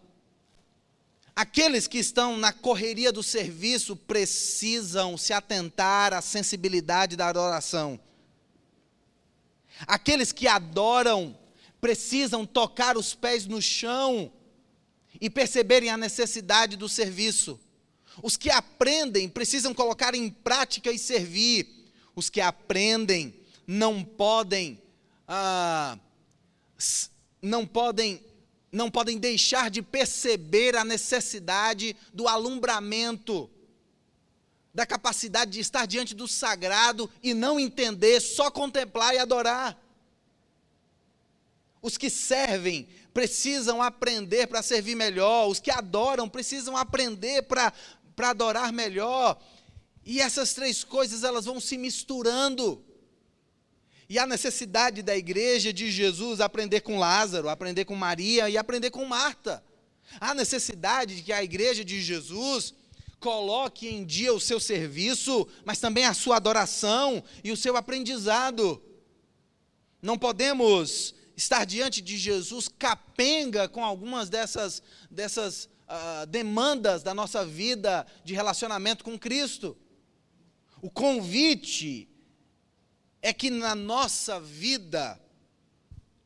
Aqueles 1.41 1.87
que 1.87 1.97
estão 1.97 2.37
na 2.37 2.53
correria 2.53 3.11
do 3.11 3.23
serviço 3.23 3.97
precisam 3.97 5.17
se 5.17 5.33
atentar 5.33 6.13
à 6.13 6.21
sensibilidade 6.21 7.17
da 7.17 7.29
adoração. 7.29 7.99
Aqueles 9.87 10.33
que 10.33 10.47
adoram 10.47 11.35
precisam 11.81 12.45
tocar 12.45 12.99
os 12.99 13.15
pés 13.15 13.47
no 13.47 13.63
chão 13.63 14.31
e 15.19 15.31
perceberem 15.31 15.89
a 15.89 15.97
necessidade 15.97 16.77
do 16.77 16.91
serviço. 16.91 17.59
Os 18.23 18.37
que 18.37 18.51
aprendem 18.51 19.27
precisam 19.27 19.73
colocar 19.73 20.15
em 20.15 20.29
prática 20.29 20.93
e 20.93 20.99
servir. 20.99 21.67
Os 22.15 22.29
que 22.29 22.43
aprendem 22.43 23.35
não 23.67 24.05
podem, 24.05 24.79
ah, 25.27 25.99
não 27.41 27.67
podem 27.67 28.23
não 28.73 28.91
podem 28.91 29.19
deixar 29.19 29.71
de 29.71 29.83
perceber 29.83 30.77
a 30.77 30.85
necessidade 30.85 31.97
do 32.13 32.29
alumbramento, 32.29 33.51
da 34.73 34.87
capacidade 34.87 35.51
de 35.51 35.61
estar 35.61 35.87
diante 35.87 36.15
do 36.15 36.29
sagrado 36.29 37.11
e 37.23 37.35
não 37.35 37.59
entender, 37.59 38.21
só 38.21 38.51
contemplar 38.51 39.15
e 39.15 39.19
adorar. 39.19 39.77
Os 41.83 41.99
que 41.99 42.09
servem 42.09 42.89
precisam 43.13 43.83
aprender 43.83 44.47
para 44.47 44.63
servir 44.63 44.95
melhor, 44.95 45.49
os 45.49 45.59
que 45.59 45.71
adoram 45.71 46.29
precisam 46.29 46.77
aprender 46.77 47.43
para 47.43 47.73
adorar 48.19 48.73
melhor. 48.73 49.41
E 50.05 50.21
essas 50.21 50.55
três 50.55 50.85
coisas 50.85 51.25
elas 51.25 51.47
vão 51.47 51.61
se 51.61 51.77
misturando. 51.77 52.85
E 54.11 54.19
a 54.19 54.27
necessidade 54.27 55.03
da 55.03 55.17
igreja 55.17 55.73
de 55.73 55.89
Jesus 55.89 56.41
aprender 56.41 56.81
com 56.81 56.99
Lázaro, 56.99 57.49
aprender 57.49 57.85
com 57.85 57.95
Maria 57.95 58.51
e 58.51 58.59
aprender 58.59 58.91
com 58.91 59.05
Marta. 59.05 59.63
Há 60.21 60.35
necessidade 60.35 61.15
de 61.15 61.23
que 61.23 61.33
a 61.33 61.45
igreja 61.45 61.85
de 61.85 62.03
Jesus 62.03 62.75
coloque 63.21 63.87
em 63.87 64.05
dia 64.05 64.35
o 64.35 64.41
seu 64.41 64.59
serviço, 64.59 65.47
mas 65.65 65.79
também 65.79 66.07
a 66.07 66.13
sua 66.13 66.39
adoração 66.39 67.23
e 67.45 67.53
o 67.53 67.57
seu 67.57 67.77
aprendizado. 67.77 68.83
Não 70.03 70.19
podemos 70.19 71.15
estar 71.37 71.65
diante 71.65 72.03
de 72.03 72.19
Jesus 72.19 72.67
capenga 72.67 73.69
com 73.69 73.85
algumas 73.85 74.29
dessas, 74.29 74.83
dessas 75.09 75.67
uh, 75.87 76.27
demandas 76.27 77.05
da 77.05 77.15
nossa 77.15 77.47
vida 77.47 78.05
de 78.25 78.35
relacionamento 78.35 79.05
com 79.05 79.17
Cristo. 79.17 79.77
O 80.83 80.91
convite 80.91 82.10
é 83.23 83.33
que 83.33 83.51
na 83.51 83.75
nossa 83.75 84.41
vida 84.41 85.21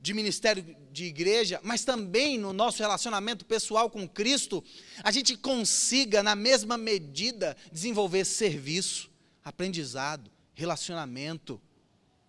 de 0.01 0.13
ministério 0.13 0.77
de 0.93 1.05
igreja, 1.05 1.59
mas 1.63 1.83
também 1.83 2.37
no 2.37 2.53
nosso 2.53 2.79
relacionamento 2.79 3.45
pessoal 3.45 3.89
com 3.89 4.07
Cristo, 4.07 4.63
a 5.03 5.11
gente 5.11 5.35
consiga, 5.35 6.23
na 6.23 6.37
mesma 6.37 6.77
medida, 6.77 7.57
desenvolver 7.73 8.25
serviço, 8.27 9.11
aprendizado, 9.43 10.31
relacionamento 10.55 11.61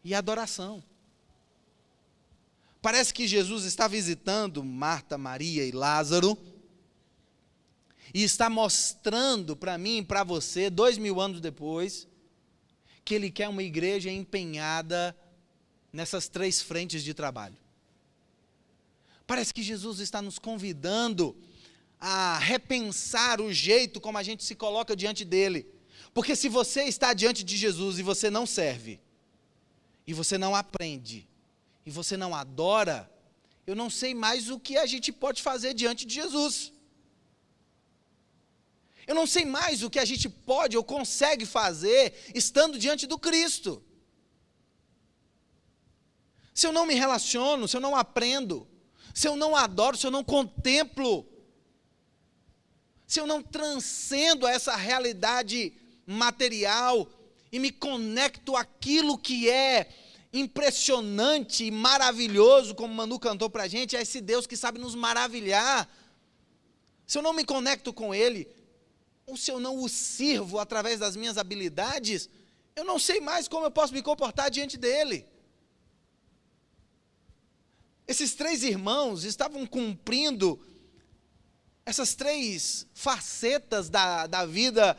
e 0.03 0.15
adoração. 0.15 0.81
Parece 2.81 3.13
que 3.13 3.27
Jesus 3.27 3.65
está 3.65 3.87
visitando 3.87 4.63
Marta, 4.63 5.17
Maria 5.17 5.65
e 5.65 5.71
Lázaro 5.71 6.37
e 8.13 8.23
está 8.23 8.49
mostrando 8.49 9.55
para 9.55 9.77
mim 9.77 9.97
e 9.97 10.05
para 10.05 10.23
você, 10.23 10.69
dois 10.69 10.97
mil 10.97 11.19
anos 11.19 11.41
depois, 11.41 12.07
que 13.05 13.13
Ele 13.13 13.29
quer 13.29 13.47
uma 13.47 13.63
igreja 13.63 14.11
empenhada 14.11 15.15
nessas 15.93 16.27
três 16.27 16.61
frentes 16.61 17.03
de 17.03 17.13
trabalho. 17.13 17.55
Parece 19.27 19.53
que 19.53 19.63
Jesus 19.63 19.99
está 19.99 20.21
nos 20.21 20.37
convidando 20.39 21.35
a 21.99 22.37
repensar 22.39 23.39
o 23.39 23.53
jeito 23.53 24.01
como 24.01 24.17
a 24.17 24.23
gente 24.23 24.43
se 24.43 24.55
coloca 24.55 24.95
diante 24.95 25.23
dele. 25.23 25.65
Porque 26.13 26.35
se 26.35 26.49
você 26.49 26.83
está 26.83 27.13
diante 27.13 27.43
de 27.43 27.55
Jesus 27.55 27.99
e 27.99 28.03
você 28.03 28.29
não 28.29 28.45
serve, 28.45 28.99
e 30.05 30.13
você 30.13 30.37
não 30.37 30.55
aprende, 30.55 31.27
e 31.85 31.91
você 31.91 32.17
não 32.17 32.35
adora, 32.35 33.09
eu 33.65 33.75
não 33.75 33.89
sei 33.89 34.13
mais 34.13 34.49
o 34.49 34.59
que 34.59 34.77
a 34.77 34.85
gente 34.85 35.11
pode 35.11 35.41
fazer 35.41 35.73
diante 35.73 36.05
de 36.05 36.13
Jesus. 36.13 36.71
Eu 39.07 39.15
não 39.15 39.27
sei 39.27 39.45
mais 39.45 39.83
o 39.83 39.89
que 39.89 39.99
a 39.99 40.05
gente 40.05 40.27
pode 40.27 40.75
ou 40.75 40.83
consegue 40.83 41.45
fazer 41.45 42.13
estando 42.33 42.77
diante 42.77 43.05
do 43.05 43.19
Cristo. 43.19 43.83
Se 46.53 46.65
eu 46.65 46.71
não 46.71 46.85
me 46.85 46.95
relaciono, 46.95 47.67
se 47.67 47.75
eu 47.75 47.81
não 47.81 47.95
aprendo, 47.95 48.67
se 49.13 49.27
eu 49.27 49.35
não 49.35 49.55
adoro, 49.55 49.97
se 49.97 50.07
eu 50.07 50.11
não 50.11 50.23
contemplo, 50.23 51.27
se 53.05 53.19
eu 53.19 53.27
não 53.27 53.41
transcendo 53.41 54.47
essa 54.47 54.75
realidade 54.75 55.73
material 56.05 57.07
e 57.51 57.59
me 57.59 57.71
conecto 57.71 58.55
àquilo 58.55 59.17
que 59.17 59.49
é 59.49 59.89
impressionante 60.33 61.65
e 61.65 61.71
maravilhoso, 61.71 62.73
como 62.73 62.93
Manu 62.93 63.19
cantou 63.19 63.49
para 63.49 63.63
a 63.63 63.67
gente, 63.67 63.95
é 63.95 64.01
esse 64.01 64.19
Deus 64.19 64.47
que 64.47 64.57
sabe 64.57 64.79
nos 64.79 64.95
maravilhar. 64.95 65.89
Se 67.05 67.17
eu 67.17 67.21
não 67.21 67.33
me 67.33 67.45
conecto 67.45 67.93
com 67.93 68.13
Ele, 68.13 68.47
ou 69.25 69.35
se 69.35 69.51
eu 69.51 69.59
não 69.59 69.83
o 69.83 69.89
sirvo 69.89 70.59
através 70.59 70.99
das 70.99 71.15
minhas 71.15 71.37
habilidades, 71.37 72.29
eu 72.75 72.83
não 72.83 72.99
sei 72.99 73.19
mais 73.19 73.47
como 73.47 73.65
eu 73.65 73.71
posso 73.71 73.93
me 73.93 74.01
comportar 74.01 74.51
diante 74.51 74.77
dEle. 74.77 75.25
Esses 78.07 78.35
três 78.35 78.61
irmãos 78.63 79.23
estavam 79.23 79.65
cumprindo 79.65 80.59
essas 81.85 82.15
três 82.15 82.87
facetas 82.93 83.89
da, 83.89 84.27
da 84.27 84.45
vida 84.45 84.97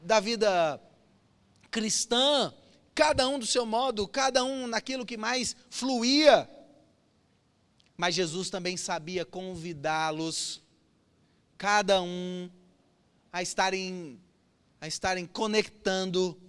da 0.00 0.20
vida 0.20 0.80
cristã, 1.70 2.54
cada 2.94 3.28
um 3.28 3.38
do 3.38 3.46
seu 3.46 3.66
modo, 3.66 4.06
cada 4.06 4.44
um 4.44 4.66
naquilo 4.66 5.04
que 5.04 5.16
mais 5.16 5.56
fluía. 5.68 6.48
Mas 7.96 8.14
Jesus 8.14 8.48
também 8.48 8.76
sabia 8.76 9.24
convidá-los, 9.24 10.62
cada 11.56 12.00
um, 12.00 12.48
a 13.32 13.42
estarem, 13.42 14.20
a 14.80 14.86
estarem 14.86 15.26
conectando, 15.26 16.40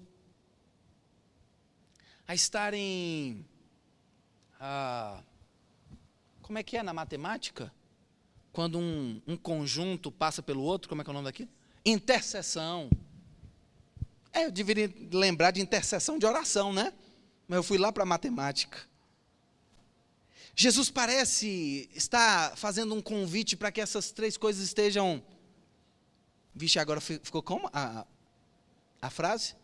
a 2.28 2.34
estarem. 2.34 3.46
Ah, 4.60 5.22
como 6.42 6.58
é 6.58 6.64
que 6.64 6.78
é 6.78 6.84
na 6.84 6.94
matemática? 6.94 7.72
Quando 8.52 8.80
um, 8.80 9.22
um 9.28 9.38
conjunto 9.38 10.12
passa 10.12 10.42
pelo 10.42 10.64
outro, 10.64 10.90
como 10.90 11.02
é 11.02 11.04
que 11.04 11.10
é 11.10 11.12
o 11.12 11.14
nome 11.14 11.26
daquilo? 11.26 11.50
Intercessão. 11.86 12.90
É, 14.34 14.46
eu 14.46 14.52
deveria 14.52 14.92
lembrar 15.12 15.52
de 15.52 15.62
intercessão 15.62 16.18
de 16.18 16.26
oração, 16.26 16.74
né? 16.74 16.94
Mas 17.48 17.58
eu 17.58 17.64
fui 17.64 17.78
lá 17.78 17.92
para 17.92 18.04
a 18.04 18.06
matemática. 18.06 18.88
Jesus 20.56 20.90
parece 20.90 21.90
estar 21.94 22.56
fazendo 22.58 22.94
um 22.94 23.02
convite 23.02 23.56
para 23.56 23.72
que 23.72 23.80
essas 23.80 24.12
três 24.12 24.36
coisas 24.36 24.64
estejam. 24.64 25.24
Vixe, 26.54 26.80
agora 26.80 27.00
ficou 27.00 27.42
como 27.42 27.70
a, 27.72 28.06
a 29.02 29.10
frase? 29.10 29.56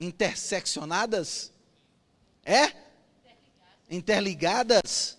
Interseccionadas? 0.00 1.52
É? 2.44 2.64
Interligadas. 2.64 3.88
Interligadas. 3.90 5.18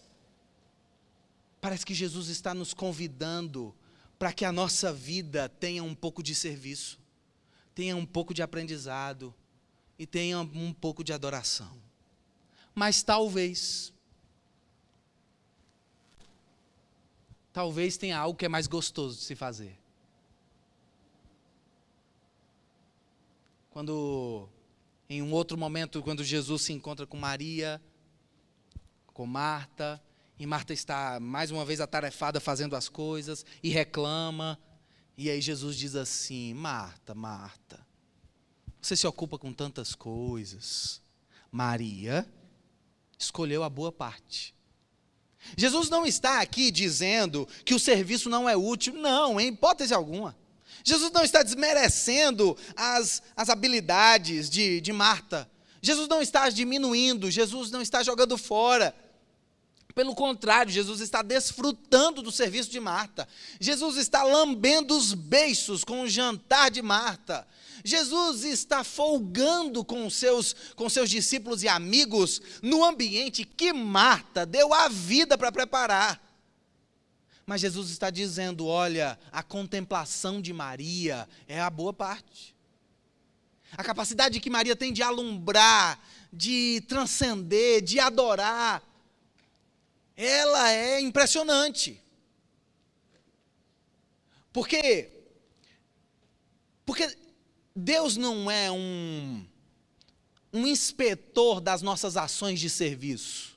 Parece 1.62 1.86
que 1.86 1.93
Jesus 1.93 2.27
está 2.27 2.53
nos 2.53 2.73
convidando 2.73 3.73
para 4.19 4.33
que 4.33 4.45
a 4.45 4.51
nossa 4.51 4.91
vida 4.91 5.49
tenha 5.49 5.83
um 5.83 5.95
pouco 5.95 6.23
de 6.23 6.33
serviço, 6.33 6.99
tenha 7.75 7.95
um 7.95 8.05
pouco 8.05 8.33
de 8.33 8.41
aprendizado 8.41 9.33
e 9.97 10.05
tenha 10.05 10.39
um 10.39 10.73
pouco 10.73 11.03
de 11.03 11.13
adoração. 11.13 11.81
Mas 12.73 13.03
talvez, 13.03 13.93
talvez 17.51 17.97
tenha 17.97 18.17
algo 18.17 18.38
que 18.38 18.45
é 18.45 18.49
mais 18.49 18.65
gostoso 18.65 19.17
de 19.17 19.23
se 19.23 19.36
fazer. 19.36 19.82
Quando, 23.73 24.47
em 25.09 25.23
um 25.23 25.33
outro 25.33 25.57
momento, 25.57 26.03
quando 26.03 26.23
Jesus 26.23 26.62
se 26.62 26.71
encontra 26.71 27.07
com 27.07 27.17
Maria, 27.17 27.81
com 29.07 29.25
Marta, 29.25 29.99
e 30.38 30.45
Marta 30.45 30.73
está 30.73 31.19
mais 31.19 31.49
uma 31.49 31.65
vez 31.65 31.81
atarefada 31.81 32.39
fazendo 32.39 32.75
as 32.75 32.88
coisas 32.88 33.43
e 33.63 33.69
reclama. 33.69 34.59
E 35.17 35.27
aí 35.27 35.41
Jesus 35.41 35.75
diz 35.75 35.95
assim: 35.95 36.53
Marta, 36.53 37.15
Marta, 37.15 37.83
você 38.79 38.95
se 38.95 39.07
ocupa 39.07 39.39
com 39.39 39.51
tantas 39.51 39.95
coisas. 39.95 41.01
Maria 41.51 42.31
escolheu 43.17 43.63
a 43.63 43.69
boa 43.71 43.91
parte. 43.91 44.53
Jesus 45.57 45.89
não 45.89 46.05
está 46.05 46.41
aqui 46.41 46.69
dizendo 46.69 47.47
que 47.65 47.73
o 47.73 47.79
serviço 47.79 48.29
não 48.29 48.47
é 48.47 48.55
útil, 48.55 48.93
não, 48.93 49.39
em 49.39 49.47
hipótese 49.47 49.95
alguma. 49.95 50.42
Jesus 50.83 51.11
não 51.11 51.23
está 51.23 51.41
desmerecendo 51.41 52.57
as, 52.75 53.23
as 53.35 53.49
habilidades 53.49 54.49
de, 54.49 54.81
de 54.81 54.91
Marta. 54.91 55.49
Jesus 55.81 56.07
não 56.07 56.21
está 56.21 56.49
diminuindo, 56.49 57.31
Jesus 57.31 57.71
não 57.71 57.81
está 57.81 58.03
jogando 58.03 58.37
fora. 58.37 58.93
Pelo 59.95 60.15
contrário, 60.15 60.71
Jesus 60.71 61.01
está 61.01 61.21
desfrutando 61.21 62.21
do 62.21 62.31
serviço 62.31 62.69
de 62.69 62.79
Marta. 62.79 63.27
Jesus 63.59 63.95
está 63.97 64.23
lambendo 64.23 64.97
os 64.97 65.13
beiços 65.13 65.83
com 65.83 66.01
o 66.01 66.09
jantar 66.09 66.71
de 66.71 66.81
Marta. 66.81 67.47
Jesus 67.83 68.43
está 68.43 68.83
folgando 68.83 69.83
com 69.85 70.09
seus, 70.09 70.55
com 70.75 70.89
seus 70.89 71.09
discípulos 71.09 71.63
e 71.63 71.67
amigos 71.67 72.41
no 72.61 72.83
ambiente 72.83 73.45
que 73.45 73.71
Marta 73.71 74.45
deu 74.45 74.73
a 74.73 74.87
vida 74.87 75.37
para 75.37 75.51
preparar. 75.51 76.21
Mas 77.45 77.62
Jesus 77.62 77.89
está 77.89 78.10
dizendo: 78.10 78.65
olha, 78.65 79.19
a 79.32 79.43
contemplação 79.43 80.41
de 80.41 80.53
Maria 80.53 81.27
é 81.47 81.60
a 81.60 81.69
boa 81.69 81.93
parte. 81.93 82.56
A 83.75 83.84
capacidade 83.84 84.39
que 84.39 84.49
Maria 84.49 84.75
tem 84.75 84.93
de 84.93 85.01
alumbrar, 85.01 85.99
de 86.32 86.82
transcender, 86.88 87.82
de 87.82 87.99
adorar 87.99 88.84
ela 90.15 90.71
é 90.71 91.01
impressionante. 91.01 92.01
Por 94.51 94.67
quê? 94.67 95.10
Porque 96.86 97.17
Deus 97.75 98.15
não 98.15 98.49
é 98.51 98.71
um, 98.71 99.45
um 100.51 100.67
inspetor 100.67 101.60
das 101.60 101.82
nossas 101.82 102.15
ações 102.15 102.60
de 102.60 102.69
serviço. 102.69 103.52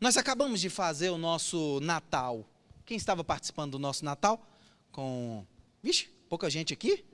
Nós 0.00 0.16
acabamos 0.16 0.60
de 0.60 0.68
fazer 0.68 1.08
o 1.10 1.16
nosso 1.16 1.80
Natal. 1.80 2.46
Quem 2.84 2.96
estava 2.96 3.24
participando 3.24 3.72
do 3.72 3.78
nosso 3.78 4.04
Natal? 4.04 4.46
Com. 4.92 5.46
Vixe, 5.82 6.08
pouca 6.28 6.50
gente 6.50 6.74
aqui? 6.74 7.04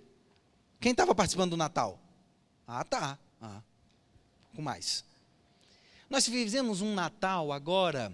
Quem 0.81 0.91
estava 0.91 1.15
participando 1.15 1.51
do 1.51 1.57
Natal? 1.57 2.01
Ah, 2.67 2.83
tá. 2.85 3.19
Ah, 3.41 3.63
com 4.55 4.63
mais. 4.63 5.05
Nós 6.11 6.27
fizemos 6.27 6.81
um 6.81 6.93
Natal 6.95 7.53
agora, 7.53 8.13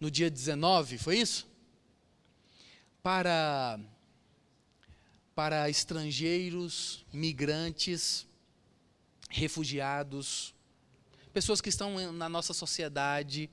no 0.00 0.10
dia 0.10 0.30
19, 0.30 0.96
foi 0.96 1.18
isso? 1.18 1.46
Para, 3.02 3.78
para 5.34 5.68
estrangeiros, 5.68 7.04
migrantes, 7.12 8.26
refugiados, 9.28 10.54
pessoas 11.36 11.60
que 11.60 11.68
estão 11.68 12.14
na 12.14 12.30
nossa 12.30 12.54
sociedade, 12.54 13.50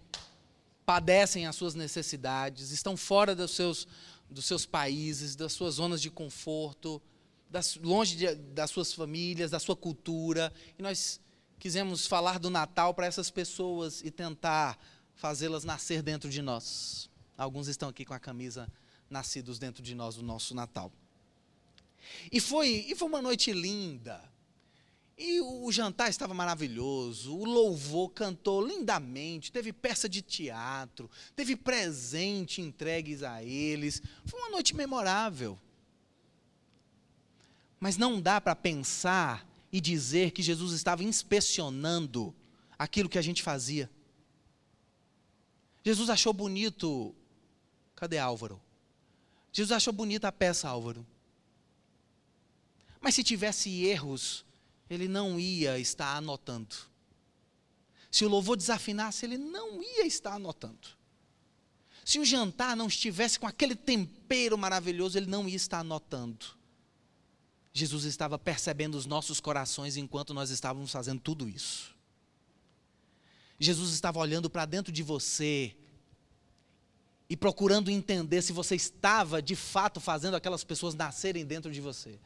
padecem 0.85 1.47
as 1.47 1.57
suas 1.57 1.75
necessidades, 1.75 2.71
estão 2.71 2.95
fora 2.95 3.35
dos 3.35 3.51
seus, 3.51 3.85
dos 4.29 4.45
seus 4.45 4.65
países, 4.65 5.35
das 5.35 5.51
suas 5.51 5.75
zonas 5.75 6.01
de 6.01 6.09
conforto, 6.09 7.01
das, 7.49 7.75
longe 7.75 8.15
de, 8.15 8.35
das 8.35 8.71
suas 8.71 8.93
famílias, 8.93 9.51
da 9.51 9.59
sua 9.59 9.75
cultura. 9.75 10.53
E 10.79 10.81
nós 10.81 11.19
quisemos 11.59 12.07
falar 12.07 12.39
do 12.39 12.49
Natal 12.49 12.93
para 12.93 13.05
essas 13.05 13.29
pessoas 13.29 13.99
e 14.01 14.09
tentar 14.09 14.79
fazê-las 15.13 15.65
nascer 15.65 16.01
dentro 16.01 16.29
de 16.29 16.41
nós. 16.41 17.09
Alguns 17.37 17.67
estão 17.67 17.89
aqui 17.89 18.05
com 18.05 18.13
a 18.13 18.19
camisa 18.19 18.65
Nascidos 19.09 19.59
dentro 19.59 19.83
de 19.83 19.93
nós 19.93 20.15
do 20.15 20.23
nosso 20.23 20.55
Natal. 20.55 20.89
E 22.31 22.39
foi, 22.39 22.85
e 22.87 22.95
foi 22.95 23.09
uma 23.09 23.21
noite 23.21 23.51
linda. 23.51 24.23
E 25.17 25.39
o 25.41 25.71
jantar 25.71 26.09
estava 26.09 26.33
maravilhoso, 26.33 27.35
o 27.35 27.45
louvor 27.45 28.09
cantou 28.09 28.65
lindamente, 28.65 29.51
teve 29.51 29.71
peça 29.71 30.09
de 30.09 30.21
teatro, 30.21 31.09
teve 31.35 31.55
presente 31.55 32.61
entregues 32.61 33.21
a 33.21 33.43
eles. 33.43 34.01
Foi 34.25 34.39
uma 34.39 34.49
noite 34.49 34.75
memorável. 34.75 35.59
Mas 37.79 37.95
não 37.95 38.19
dá 38.19 38.41
para 38.41 38.55
pensar 38.55 39.47
e 39.71 39.79
dizer 39.79 40.31
que 40.31 40.41
Jesus 40.41 40.73
estava 40.73 41.03
inspecionando 41.03 42.33
aquilo 42.77 43.09
que 43.09 43.17
a 43.17 43.21
gente 43.21 43.43
fazia. 43.43 43.89
Jesus 45.83 46.09
achou 46.09 46.33
bonito. 46.33 47.13
Cadê 47.95 48.17
Álvaro? 48.17 48.59
Jesus 49.51 49.71
achou 49.71 49.93
bonita 49.93 50.27
a 50.27 50.31
peça, 50.31 50.67
Álvaro. 50.67 51.05
Mas 52.99 53.15
se 53.15 53.23
tivesse 53.23 53.83
erros, 53.85 54.45
ele 54.93 55.07
não 55.07 55.39
ia 55.39 55.77
estar 55.79 56.15
anotando. 56.15 56.75
Se 58.11 58.23
o 58.23 58.29
louvor 58.29 58.55
desafinasse, 58.55 59.25
ele 59.25 59.37
não 59.37 59.81
ia 59.81 60.05
estar 60.05 60.33
anotando. 60.33 60.87
Se 62.05 62.19
o 62.19 62.25
jantar 62.25 62.75
não 62.75 62.87
estivesse 62.87 63.39
com 63.39 63.47
aquele 63.47 63.75
tempero 63.75 64.57
maravilhoso, 64.57 65.17
ele 65.17 65.25
não 65.25 65.47
ia 65.47 65.55
estar 65.55 65.79
anotando. 65.79 66.45
Jesus 67.73 68.03
estava 68.03 68.37
percebendo 68.37 68.95
os 68.95 69.05
nossos 69.05 69.39
corações 69.39 69.97
enquanto 69.97 70.33
nós 70.33 70.51
estávamos 70.51 70.91
fazendo 70.91 71.19
tudo 71.19 71.49
isso. 71.49 71.95
Jesus 73.59 73.93
estava 73.93 74.19
olhando 74.19 74.49
para 74.49 74.65
dentro 74.65 74.91
de 74.91 75.01
você 75.01 75.75
e 77.29 77.35
procurando 77.35 77.89
entender 77.89 78.41
se 78.41 78.53
você 78.53 78.75
estava 78.75 79.41
de 79.41 79.55
fato 79.55 79.99
fazendo 79.99 80.35
aquelas 80.35 80.63
pessoas 80.63 80.93
nascerem 80.93 81.45
dentro 81.45 81.71
de 81.71 81.81
você. 81.81 82.19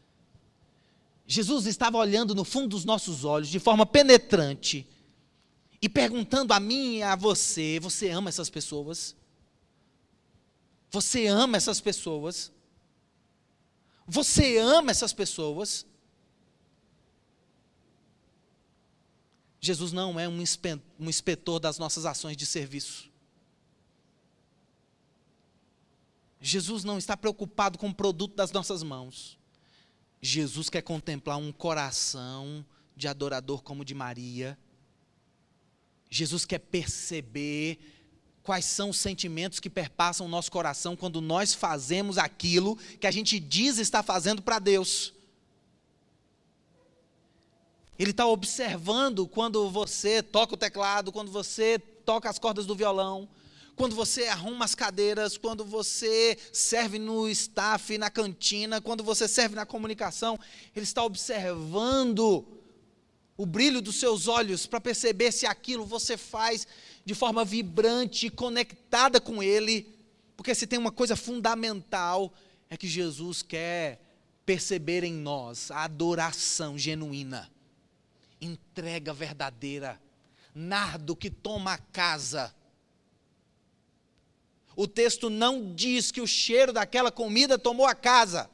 Jesus 1.27 1.65
estava 1.65 1.97
olhando 1.97 2.33
no 2.33 2.45
fundo 2.45 2.69
dos 2.69 2.85
nossos 2.85 3.25
olhos 3.25 3.49
de 3.49 3.59
forma 3.59 3.85
penetrante 3.85 4.87
e 5.81 5.89
perguntando 5.89 6.53
a 6.53 6.59
mim 6.59 6.95
e 6.95 7.03
a 7.03 7.17
você: 7.17 7.79
você 7.81 8.09
ama 8.09 8.29
essas 8.29 8.49
pessoas? 8.49 9.13
Você 10.89 11.27
ama 11.27 11.57
essas 11.57 11.81
pessoas? 11.81 12.49
Você 14.07 14.57
ama 14.57 14.89
essas 14.89 15.11
pessoas? 15.11 15.85
Jesus 19.59 19.91
não 19.91 20.17
é 20.17 20.29
um 20.29 20.41
inspetor 21.09 21.59
das 21.59 21.77
nossas 21.77 22.05
ações 22.05 22.37
de 22.37 22.45
serviço. 22.45 23.11
Jesus 26.39 26.85
não 26.85 26.97
está 26.97 27.17
preocupado 27.17 27.77
com 27.77 27.89
o 27.89 27.93
produto 27.93 28.33
das 28.33 28.53
nossas 28.53 28.81
mãos. 28.81 29.36
Jesus 30.21 30.69
quer 30.69 30.81
contemplar 30.81 31.37
um 31.37 31.51
coração 31.51 32.65
de 32.95 33.07
adorador 33.07 33.61
como 33.61 33.81
o 33.81 33.85
de 33.85 33.93
Maria. 33.93 34.57
Jesus 36.09 36.45
quer 36.45 36.59
perceber 36.59 37.79
quais 38.41 38.65
são 38.65 38.89
os 38.89 38.97
sentimentos 38.97 39.59
que 39.59 39.69
perpassam 39.69 40.25
o 40.25 40.29
nosso 40.29 40.51
coração 40.51 40.95
quando 40.95 41.19
nós 41.19 41.53
fazemos 41.53 42.17
aquilo 42.17 42.77
que 42.99 43.05
a 43.05 43.11
gente 43.11 43.39
diz 43.39 43.77
estar 43.77 44.01
fazendo 44.01 44.41
para 44.41 44.57
Deus. 44.57 45.13
Ele 47.99 48.11
está 48.11 48.25
observando 48.25 49.27
quando 49.27 49.69
você 49.69 50.23
toca 50.23 50.53
o 50.53 50.57
teclado, 50.57 51.11
quando 51.11 51.31
você 51.31 51.77
toca 52.05 52.29
as 52.29 52.39
cordas 52.39 52.65
do 52.65 52.75
violão, 52.75 53.27
quando 53.77 53.95
você 53.95 54.23
arruma 54.25 54.65
as 54.65 54.73
cadeiras, 54.73 55.37
quando 55.37 55.63
você 55.63 56.35
serve 56.51 56.97
no 56.97 57.29
staff, 57.29 57.95
na 57.99 58.09
cantina, 58.09 58.81
quando 58.81 59.03
você 59.03 59.27
serve 59.27 59.55
na 59.55 59.67
comunicação, 59.67 60.37
Ele 60.75 60.83
está 60.83 61.03
observando 61.03 62.43
o 63.37 63.45
brilho 63.45 63.79
dos 63.79 63.97
seus 63.97 64.27
olhos 64.27 64.65
para 64.65 64.81
perceber 64.81 65.31
se 65.31 65.45
aquilo 65.45 65.85
você 65.85 66.17
faz 66.17 66.67
de 67.05 67.13
forma 67.13 67.45
vibrante, 67.45 68.31
conectada 68.31 69.21
com 69.21 69.43
Ele, 69.43 69.87
porque 70.35 70.55
se 70.55 70.65
tem 70.65 70.79
uma 70.79 70.91
coisa 70.91 71.15
fundamental 71.15 72.33
é 72.71 72.75
que 72.75 72.87
Jesus 72.87 73.43
quer 73.43 74.01
perceber 74.43 75.03
em 75.03 75.13
nós 75.13 75.69
a 75.69 75.83
adoração 75.83 76.79
genuína, 76.79 77.47
entrega 78.41 79.13
verdadeira, 79.13 80.01
nardo 80.55 81.15
que 81.15 81.29
toma 81.29 81.73
a 81.73 81.77
casa 81.77 82.56
o 84.77 84.87
texto 84.87 85.27
não 85.27 85.73
diz 85.73 86.11
que 86.11 86.21
o 86.21 86.27
cheiro 86.27 86.71
daquela 86.71 87.11
comida 87.11 87.57
tomou 87.57 87.87
a 87.87 87.95
casa. 87.95 88.47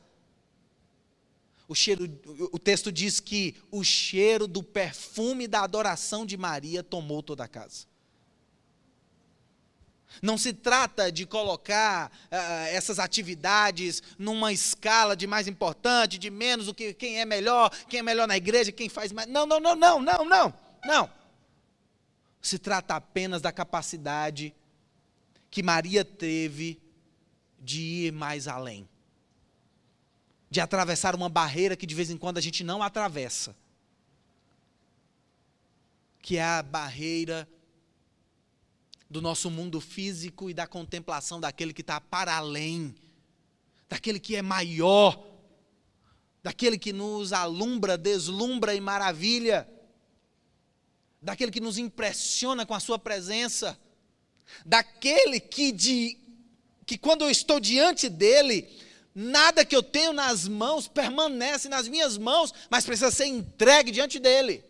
O, 1.68 1.76
cheiro, 1.76 2.06
o 2.54 2.58
texto 2.58 2.94
diz 2.94 3.20
que 3.20 3.58
o 3.70 3.84
cheiro 3.84 4.48
do 4.48 4.64
perfume 4.64 5.50
da 5.50 5.62
adoração 5.62 6.26
de 6.26 6.38
Maria 6.38 6.82
tomou 6.82 7.22
toda 7.22 7.44
a 7.44 7.48
casa. 7.48 7.86
Não 10.22 10.38
se 10.38 10.54
trata 10.54 11.12
de 11.12 11.26
colocar 11.26 12.10
uh, 12.10 12.36
essas 12.70 13.00
atividades 13.00 14.02
numa 14.18 14.54
escala 14.54 15.18
de 15.18 15.28
mais 15.28 15.46
importante, 15.46 16.18
de 16.18 16.30
menos, 16.30 16.70
o 16.70 16.74
que, 16.74 16.94
quem 16.94 17.20
é 17.20 17.26
melhor, 17.26 17.70
quem 17.90 18.00
é 18.00 18.04
melhor 18.04 18.30
na 18.30 18.38
igreja, 18.38 18.72
quem 18.72 18.88
faz 18.88 19.12
mais. 19.12 19.28
Não, 19.28 19.46
não, 19.46 19.60
não, 19.60 19.76
não, 19.76 20.00
não, 20.00 20.24
não, 20.24 20.54
não. 20.86 21.10
Se 22.42 22.58
trata 22.58 22.96
apenas 22.96 23.42
da 23.42 23.52
capacidade 23.52 24.56
que 25.54 25.62
Maria 25.62 26.04
teve 26.04 26.82
de 27.60 27.80
ir 27.80 28.12
mais 28.12 28.48
além, 28.48 28.90
de 30.50 30.60
atravessar 30.60 31.14
uma 31.14 31.30
barreira 31.30 31.76
que 31.76 31.86
de 31.86 31.94
vez 31.94 32.10
em 32.10 32.18
quando 32.18 32.40
a 32.40 32.42
gente 32.42 32.64
não 32.64 32.82
atravessa, 32.82 33.56
que 36.24 36.38
é 36.38 36.44
a 36.44 36.64
barreira 36.64 37.48
do 39.08 39.22
nosso 39.22 39.52
mundo 39.52 39.80
físico 39.80 40.50
e 40.50 40.56
da 40.56 40.66
contemplação 40.66 41.40
daquele 41.40 41.72
que 41.72 41.82
está 41.82 42.02
para 42.02 42.36
além, 42.36 42.96
daquele 43.88 44.20
que 44.20 44.36
é 44.36 44.42
maior, 44.42 45.24
daquele 46.42 46.80
que 46.80 46.92
nos 46.92 47.32
alumbra, 47.32 47.96
deslumbra 47.96 48.74
e 48.74 48.82
maravilha, 48.82 49.70
daquele 51.22 51.52
que 51.52 51.62
nos 51.62 51.78
impressiona 51.78 52.66
com 52.66 52.74
a 52.74 52.80
sua 52.80 52.98
presença 52.98 53.80
daquele 54.66 55.40
que, 55.40 55.72
de, 55.72 56.18
que 56.86 56.98
quando 56.98 57.24
eu 57.24 57.30
estou 57.30 57.60
diante 57.60 58.10
dele, 58.10 58.70
nada 59.14 59.66
que 59.66 59.76
eu 59.76 59.84
tenho 59.84 60.14
nas 60.14 60.48
mãos 60.48 60.88
permanece 60.88 61.70
nas 61.70 61.88
minhas 61.88 62.18
mãos, 62.18 62.54
mas 62.70 62.86
precisa 62.86 63.12
ser 63.12 63.26
entregue 63.26 63.92
diante 63.92 64.20
dele. 64.20 64.64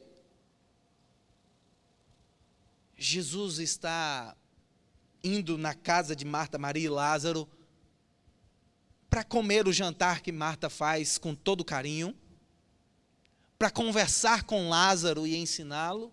Jesus 2.97 3.59
está 3.59 4.35
indo 5.23 5.57
na 5.57 5.73
casa 5.73 6.15
de 6.15 6.25
Marta, 6.25 6.57
Maria 6.57 6.85
e 6.85 6.89
Lázaro 6.89 7.47
para 9.13 9.23
comer 9.23 9.67
o 9.67 9.71
jantar 9.71 10.21
que 10.21 10.31
Marta 10.31 10.71
faz 10.71 11.19
com 11.19 11.35
todo 11.35 11.63
carinho, 11.63 12.15
para 13.59 13.69
conversar 13.69 14.41
com 14.41 14.69
Lázaro 14.69 15.27
e 15.27 15.35
ensiná-lo 15.35 16.11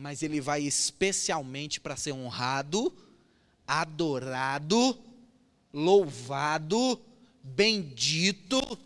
mas 0.00 0.22
ele 0.22 0.40
vai 0.40 0.62
especialmente 0.62 1.78
para 1.78 1.94
ser 1.94 2.12
honrado, 2.12 2.90
adorado, 3.66 4.98
louvado, 5.72 6.98
bendito 7.42 8.78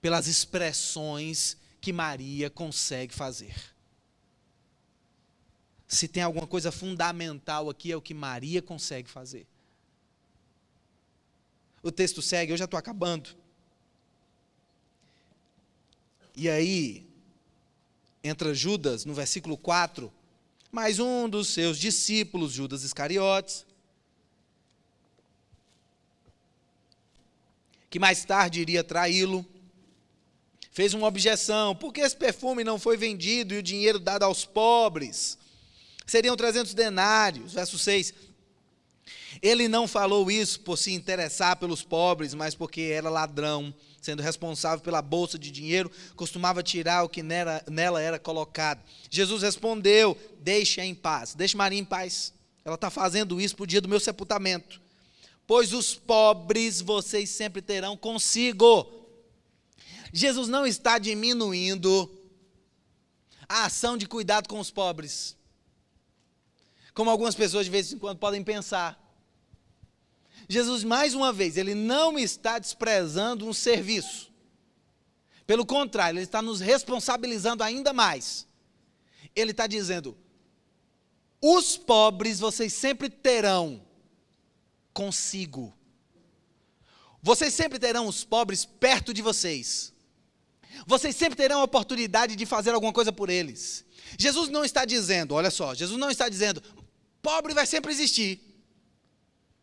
pelas 0.00 0.28
expressões 0.28 1.56
que 1.80 1.92
Maria 1.92 2.48
consegue 2.48 3.12
fazer. 3.12 3.54
Se 5.88 6.06
tem 6.06 6.22
alguma 6.22 6.46
coisa 6.46 6.70
fundamental 6.70 7.68
aqui, 7.68 7.90
é 7.90 7.96
o 7.96 8.00
que 8.00 8.14
Maria 8.14 8.62
consegue 8.62 9.10
fazer. 9.10 9.48
O 11.82 11.90
texto 11.90 12.22
segue, 12.22 12.52
eu 12.52 12.56
já 12.56 12.66
estou 12.66 12.78
acabando. 12.78 13.30
E 16.36 16.48
aí, 16.48 17.04
entra 18.22 18.54
Judas, 18.54 19.04
no 19.04 19.14
versículo 19.14 19.56
4, 19.56 20.12
mais 20.70 20.98
um 20.98 21.28
dos 21.28 21.48
seus 21.48 21.78
discípulos, 21.78 22.52
Judas 22.52 22.82
Iscariotes, 22.82 23.64
que 27.88 27.98
mais 27.98 28.24
tarde 28.24 28.60
iria 28.60 28.84
traí-lo, 28.84 29.46
fez 30.70 30.92
uma 30.92 31.06
objeção: 31.06 31.74
por 31.74 31.92
que 31.92 32.00
esse 32.00 32.16
perfume 32.16 32.62
não 32.64 32.78
foi 32.78 32.96
vendido 32.96 33.54
e 33.54 33.58
o 33.58 33.62
dinheiro 33.62 33.98
dado 33.98 34.24
aos 34.24 34.44
pobres? 34.44 35.38
Seriam 36.06 36.36
300 36.36 36.74
denários. 36.74 37.54
Verso 37.54 37.78
6. 37.78 38.14
Ele 39.42 39.68
não 39.68 39.88
falou 39.88 40.30
isso 40.30 40.60
por 40.60 40.78
se 40.78 40.92
interessar 40.92 41.56
pelos 41.56 41.82
pobres, 41.82 42.32
mas 42.32 42.54
porque 42.54 42.82
era 42.82 43.10
ladrão, 43.10 43.74
sendo 44.06 44.22
responsável 44.22 44.78
pela 44.78 45.02
bolsa 45.02 45.36
de 45.36 45.50
dinheiro, 45.50 45.90
costumava 46.14 46.62
tirar 46.62 47.02
o 47.02 47.08
que 47.08 47.24
nela, 47.24 47.60
nela 47.68 48.00
era 48.00 48.20
colocado. 48.20 48.80
Jesus 49.10 49.42
respondeu: 49.42 50.16
Deixe-a 50.38 50.86
em 50.86 50.94
paz, 50.94 51.34
deixe 51.34 51.56
Maria 51.56 51.78
em 51.78 51.84
paz. 51.84 52.32
Ela 52.64 52.76
está 52.76 52.88
fazendo 52.88 53.40
isso 53.40 53.56
para 53.56 53.64
o 53.64 53.66
dia 53.66 53.80
do 53.80 53.88
meu 53.88 53.98
sepultamento. 53.98 54.80
Pois 55.44 55.72
os 55.72 55.94
pobres 55.94 56.80
vocês 56.80 57.30
sempre 57.30 57.60
terão 57.60 57.96
consigo. 57.96 58.86
Jesus 60.12 60.48
não 60.48 60.64
está 60.64 60.98
diminuindo 60.98 62.08
a 63.48 63.64
ação 63.64 63.96
de 63.96 64.06
cuidado 64.06 64.48
com 64.48 64.60
os 64.60 64.70
pobres. 64.70 65.36
Como 66.94 67.10
algumas 67.10 67.34
pessoas 67.34 67.66
de 67.66 67.72
vez 67.72 67.92
em 67.92 67.98
quando 67.98 68.18
podem 68.18 68.42
pensar. 68.42 69.04
Jesus, 70.48 70.84
mais 70.84 71.14
uma 71.14 71.32
vez, 71.32 71.56
ele 71.56 71.74
não 71.74 72.18
está 72.18 72.58
desprezando 72.58 73.46
um 73.46 73.52
serviço. 73.52 74.32
Pelo 75.46 75.64
contrário, 75.64 76.18
ele 76.18 76.24
está 76.24 76.42
nos 76.42 76.60
responsabilizando 76.60 77.62
ainda 77.62 77.92
mais. 77.92 78.46
Ele 79.34 79.50
está 79.50 79.66
dizendo: 79.66 80.16
os 81.40 81.76
pobres 81.76 82.40
vocês 82.40 82.72
sempre 82.72 83.08
terão 83.08 83.82
consigo. 84.92 85.72
Vocês 87.22 87.52
sempre 87.52 87.78
terão 87.78 88.06
os 88.06 88.24
pobres 88.24 88.64
perto 88.64 89.12
de 89.12 89.20
vocês. 89.20 89.92
Vocês 90.86 91.16
sempre 91.16 91.36
terão 91.36 91.60
a 91.60 91.64
oportunidade 91.64 92.36
de 92.36 92.46
fazer 92.46 92.70
alguma 92.70 92.92
coisa 92.92 93.12
por 93.12 93.28
eles. 93.28 93.84
Jesus 94.18 94.48
não 94.48 94.64
está 94.64 94.84
dizendo, 94.84 95.34
olha 95.34 95.50
só, 95.50 95.74
Jesus 95.74 95.98
não 95.98 96.10
está 96.10 96.28
dizendo, 96.28 96.62
pobre 97.22 97.54
vai 97.54 97.66
sempre 97.66 97.92
existir. 97.92 98.45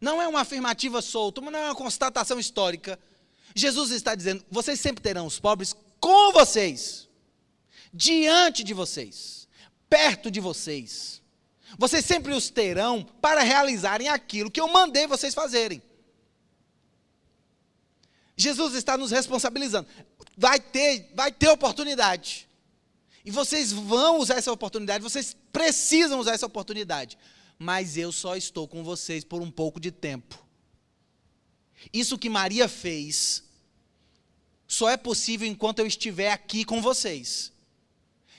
Não 0.04 0.22
é 0.22 0.28
uma 0.28 0.41
afirmativa 0.41 1.01
solta, 1.01 1.39
não 1.39 1.58
é 1.58 1.64
uma 1.68 1.76
constatação 1.76 2.38
histórica. 2.38 2.99
Jesus 3.56 3.89
está 3.89 4.14
dizendo: 4.14 4.43
vocês 4.51 4.78
sempre 4.78 5.01
terão 5.01 5.26
os 5.26 5.39
pobres 5.39 5.74
com 5.97 6.34
vocês, 6.34 7.08
diante 7.93 8.66
de 8.66 8.74
vocês, 8.74 9.47
perto 9.89 10.30
de 10.30 10.41
vocês. 10.41 11.22
Vocês 11.80 12.04
sempre 12.04 12.34
os 12.34 12.49
terão 12.49 13.08
para 13.22 13.43
realizarem 13.43 14.10
aquilo 14.10 14.51
que 14.51 14.60
eu 14.60 14.68
mandei 14.68 15.08
vocês 15.08 15.34
fazerem. 15.34 15.82
Jesus 18.36 18.74
está 18.74 18.97
nos 18.97 19.10
responsabilizando. 19.10 19.88
Vai 20.36 20.60
ter, 20.60 21.14
vai 21.16 21.32
ter 21.32 21.47
oportunidade. 21.47 22.45
E 23.24 23.32
vocês 23.32 23.72
vão 23.72 24.18
usar 24.18 24.36
essa 24.36 24.51
oportunidade, 24.51 25.01
vocês 25.01 25.34
precisam 25.54 26.20
usar 26.20 26.34
essa 26.34 26.45
oportunidade 26.45 27.18
mas 27.58 27.97
eu 27.97 28.12
só 28.12 28.36
estou 28.36 28.68
com 28.68 28.84
vocês 28.84 29.24
por 29.24 29.41
um 29.41 29.51
pouco 29.51 29.80
de 29.80 29.91
tempo. 29.91 30.43
Isso 31.91 32.18
que 32.18 32.30
Maria 32.30 32.68
fez 32.68 33.43
só 34.68 34.89
é 34.89 34.97
possível 34.97 35.47
enquanto 35.47 35.80
eu 35.80 35.88
estiver 35.88 36.32
aqui 36.32 36.66
com 36.66 36.82
vocês. 36.82 37.51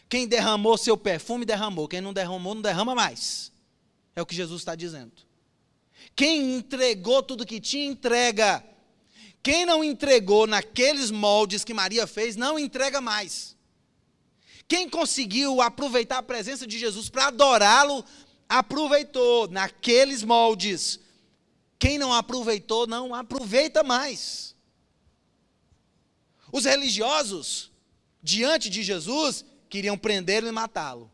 Quem 0.09 0.27
derramou 0.27 0.77
seu 0.77 0.97
perfume, 0.97 1.45
derramou. 1.45 1.89
Quem 1.89 2.01
não 2.01 2.13
derramou, 2.13 2.55
não 2.55 2.63
derrama 2.63 2.95
mais. 2.95 3.53
É 4.15 4.23
o 4.23 4.27
que 4.27 4.35
Jesus 4.35 4.61
está 4.61 4.75
dizendo. 4.75 5.13
Quem 6.15 6.57
entregou 6.57 7.23
tudo 7.23 7.47
que 7.47 7.61
tinha, 7.61 7.85
entrega. 7.85 8.65
Quem 9.43 9.67
não 9.67 9.83
entregou 9.83 10.47
naqueles 10.47 11.11
moldes 11.11 11.65
que 11.65 11.75
Maria 11.75 12.07
fez, 12.07 12.37
não 12.37 12.59
entrega 12.59 13.01
mais. 13.01 13.55
Quem 14.67 14.89
conseguiu 14.89 15.61
aproveitar 15.61 16.19
a 16.19 16.23
presença 16.23 16.67
de 16.67 16.79
Jesus 16.79 17.09
para 17.09 17.27
adorá-lo 17.27 18.05
aproveitou 18.49 19.49
naqueles 19.49 20.23
moldes. 20.23 21.01
Quem 21.79 21.99
não 21.99 22.13
aproveitou, 22.13 22.87
não 22.87 23.15
aproveita 23.15 23.83
mais. 23.83 24.55
Os 26.53 26.65
religiosos, 26.65 27.71
diante 28.23 28.71
de 28.71 28.83
Jesus, 28.83 29.45
queriam 29.69 29.99
prendê-lo 29.99 30.47
e 30.47 30.53
matá-lo. 30.53 31.11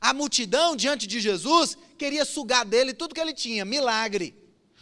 A 0.00 0.12
multidão, 0.12 0.74
diante 0.74 1.06
de 1.06 1.20
Jesus, 1.20 1.76
queria 1.98 2.24
sugar 2.24 2.64
dele 2.64 2.92
tudo 2.92 3.14
que 3.14 3.20
ele 3.20 3.34
tinha, 3.34 3.64
milagre. 3.64 4.34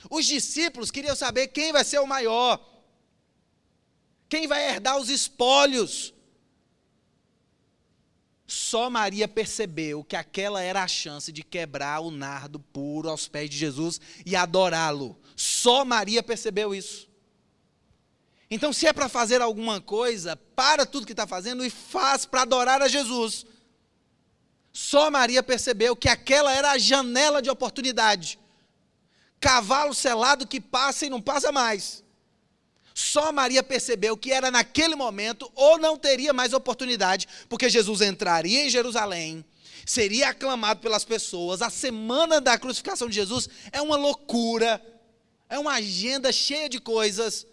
Os 0.08 0.24
discípulos 0.24 0.90
queriam 0.90 1.14
saber 1.14 1.48
quem 1.48 1.72
vai 1.72 1.84
ser 1.84 1.98
o 1.98 2.06
maior, 2.06 2.60
quem 4.28 4.46
vai 4.46 4.68
herdar 4.68 4.98
os 4.98 5.08
espólios. 5.10 6.14
Só 8.52 8.90
Maria 8.90 9.26
percebeu 9.26 10.04
que 10.04 10.14
aquela 10.14 10.60
era 10.60 10.82
a 10.82 10.86
chance 10.86 11.32
de 11.32 11.42
quebrar 11.42 12.00
o 12.00 12.10
nardo 12.10 12.60
puro 12.60 13.08
aos 13.08 13.26
pés 13.26 13.48
de 13.48 13.56
Jesus 13.56 13.98
e 14.26 14.36
adorá-lo. 14.36 15.18
Só 15.34 15.86
Maria 15.86 16.22
percebeu 16.22 16.74
isso. 16.74 17.08
Então, 18.50 18.70
se 18.70 18.86
é 18.86 18.92
para 18.92 19.08
fazer 19.08 19.40
alguma 19.40 19.80
coisa, 19.80 20.36
para 20.36 20.84
tudo 20.84 21.06
que 21.06 21.14
está 21.14 21.26
fazendo 21.26 21.64
e 21.64 21.70
faz 21.70 22.26
para 22.26 22.42
adorar 22.42 22.82
a 22.82 22.88
Jesus. 22.88 23.46
Só 24.70 25.10
Maria 25.10 25.42
percebeu 25.42 25.96
que 25.96 26.10
aquela 26.10 26.52
era 26.52 26.72
a 26.72 26.78
janela 26.78 27.40
de 27.40 27.48
oportunidade. 27.48 28.38
Cavalo 29.40 29.94
selado 29.94 30.46
que 30.46 30.60
passa 30.60 31.06
e 31.06 31.10
não 31.10 31.22
passa 31.22 31.50
mais. 31.50 32.04
Só 33.02 33.32
Maria 33.32 33.64
percebeu 33.64 34.16
que 34.16 34.32
era 34.32 34.48
naquele 34.48 34.94
momento 34.94 35.50
ou 35.56 35.76
não 35.76 35.98
teria 35.98 36.32
mais 36.32 36.52
oportunidade, 36.52 37.26
porque 37.48 37.68
Jesus 37.68 38.00
entraria 38.00 38.64
em 38.64 38.70
Jerusalém, 38.70 39.44
seria 39.84 40.28
aclamado 40.28 40.80
pelas 40.80 41.04
pessoas. 41.04 41.62
A 41.62 41.68
semana 41.68 42.40
da 42.40 42.56
crucificação 42.56 43.08
de 43.08 43.16
Jesus 43.16 43.48
é 43.72 43.82
uma 43.82 43.96
loucura, 43.96 44.80
é 45.48 45.58
uma 45.58 45.72
agenda 45.72 46.30
cheia 46.30 46.68
de 46.68 46.78
coisas. 46.78 47.44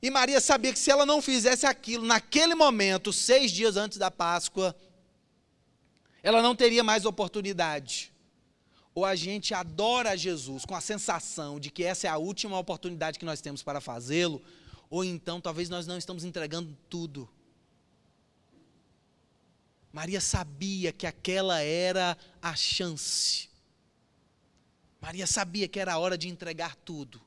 E 0.00 0.08
Maria 0.10 0.40
sabia 0.40 0.72
que 0.72 0.78
se 0.78 0.92
ela 0.92 1.04
não 1.04 1.20
fizesse 1.20 1.66
aquilo 1.66 2.06
naquele 2.06 2.54
momento, 2.54 3.12
seis 3.12 3.50
dias 3.50 3.76
antes 3.76 3.98
da 3.98 4.12
Páscoa, 4.12 4.76
ela 6.22 6.40
não 6.40 6.54
teria 6.54 6.84
mais 6.84 7.04
oportunidade 7.04 8.09
ou 9.00 9.06
a 9.06 9.16
gente 9.16 9.54
adora 9.54 10.14
Jesus 10.14 10.66
com 10.66 10.74
a 10.74 10.80
sensação 10.80 11.58
de 11.58 11.70
que 11.70 11.82
essa 11.82 12.06
é 12.06 12.10
a 12.10 12.18
última 12.18 12.58
oportunidade 12.58 13.18
que 13.18 13.24
nós 13.24 13.40
temos 13.40 13.62
para 13.62 13.80
fazê-lo, 13.80 14.42
ou 14.90 15.02
então 15.02 15.40
talvez 15.40 15.70
nós 15.70 15.86
não 15.86 15.96
estamos 15.96 16.22
entregando 16.22 16.76
tudo. 16.86 17.26
Maria 19.90 20.20
sabia 20.20 20.92
que 20.92 21.06
aquela 21.06 21.62
era 21.62 22.14
a 22.42 22.54
chance. 22.54 23.48
Maria 25.00 25.26
sabia 25.26 25.66
que 25.66 25.80
era 25.80 25.94
a 25.94 25.98
hora 25.98 26.18
de 26.18 26.28
entregar 26.28 26.76
tudo. 26.76 27.22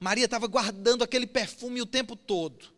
Maria 0.00 0.24
estava 0.24 0.46
guardando 0.46 1.04
aquele 1.04 1.26
perfume 1.26 1.82
o 1.82 1.86
tempo 1.86 2.16
todo. 2.16 2.72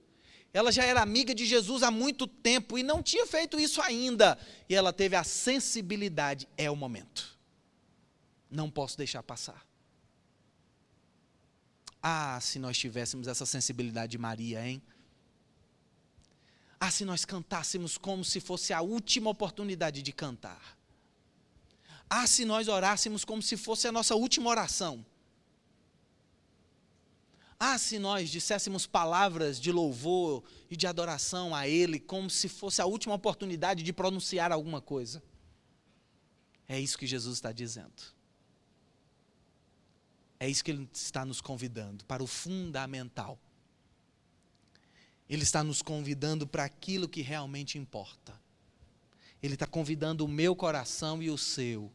Ela 0.52 0.72
já 0.72 0.82
era 0.82 1.00
amiga 1.00 1.32
de 1.32 1.46
Jesus 1.46 1.84
há 1.84 1.90
muito 1.92 2.26
tempo 2.26 2.76
e 2.76 2.82
não 2.82 3.00
tinha 3.00 3.28
feito 3.28 3.60
isso 3.60 3.80
ainda. 3.80 4.36
E 4.68 4.74
ela 4.74 4.92
teve 4.92 5.14
a 5.14 5.22
sensibilidade: 5.22 6.48
é 6.58 6.68
o 6.68 6.74
momento. 6.74 7.35
Não 8.50 8.70
posso 8.70 8.96
deixar 8.96 9.22
passar. 9.22 9.66
Ah, 12.02 12.38
se 12.40 12.58
nós 12.58 12.78
tivéssemos 12.78 13.26
essa 13.26 13.44
sensibilidade 13.44 14.12
de 14.12 14.18
Maria, 14.18 14.66
hein? 14.66 14.80
Ah, 16.78 16.90
se 16.90 17.04
nós 17.04 17.24
cantássemos 17.24 17.98
como 17.98 18.24
se 18.24 18.38
fosse 18.38 18.72
a 18.72 18.80
última 18.80 19.30
oportunidade 19.30 20.02
de 20.02 20.12
cantar. 20.12 20.78
Ah, 22.08 22.26
se 22.26 22.44
nós 22.44 22.68
orássemos 22.68 23.24
como 23.24 23.42
se 23.42 23.56
fosse 23.56 23.88
a 23.88 23.92
nossa 23.92 24.14
última 24.14 24.48
oração. 24.48 25.04
Ah, 27.58 27.78
se 27.78 27.98
nós 27.98 28.30
disséssemos 28.30 28.86
palavras 28.86 29.58
de 29.58 29.72
louvor 29.72 30.44
e 30.70 30.76
de 30.76 30.86
adoração 30.86 31.54
a 31.54 31.66
Ele, 31.66 31.98
como 31.98 32.28
se 32.28 32.48
fosse 32.48 32.82
a 32.82 32.86
última 32.86 33.14
oportunidade 33.14 33.82
de 33.82 33.92
pronunciar 33.92 34.52
alguma 34.52 34.80
coisa. 34.80 35.22
É 36.68 36.78
isso 36.78 36.98
que 36.98 37.06
Jesus 37.06 37.38
está 37.38 37.52
dizendo. 37.52 38.15
É 40.38 40.48
isso 40.48 40.62
que 40.62 40.70
ele 40.70 40.88
está 40.92 41.24
nos 41.24 41.40
convidando, 41.40 42.04
para 42.04 42.22
o 42.22 42.26
fundamental. 42.26 43.38
Ele 45.28 45.42
está 45.42 45.64
nos 45.64 45.82
convidando 45.82 46.46
para 46.46 46.64
aquilo 46.64 47.08
que 47.08 47.22
realmente 47.22 47.78
importa. 47.78 48.38
Ele 49.42 49.54
está 49.54 49.66
convidando 49.66 50.24
o 50.24 50.28
meu 50.28 50.54
coração 50.54 51.22
e 51.22 51.30
o 51.30 51.38
seu 51.38 51.92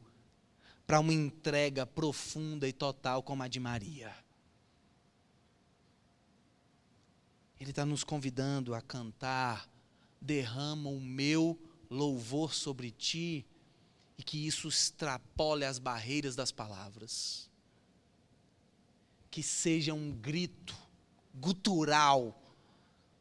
para 0.88 1.00
uma 1.00 1.14
entrega 1.14 1.86
profunda 1.86 2.68
e 2.68 2.74
total 2.74 3.24
como 3.24 3.44
a 3.44 3.48
de 3.48 3.60
Maria. 3.60 4.14
Ele 7.60 7.70
está 7.70 7.86
nos 7.86 8.04
convidando 8.04 8.74
a 8.74 8.82
cantar, 8.82 9.70
derrama 10.20 10.90
o 10.90 11.00
meu 11.00 11.58
louvor 11.90 12.54
sobre 12.54 12.90
ti, 12.90 13.46
e 14.18 14.24
que 14.24 14.48
isso 14.48 14.68
extrapole 14.68 15.64
as 15.64 15.78
barreiras 15.78 16.36
das 16.36 16.52
palavras. 16.52 17.51
Que 19.32 19.42
seja 19.42 19.94
um 19.94 20.12
grito 20.12 20.76
gutural, 21.34 22.40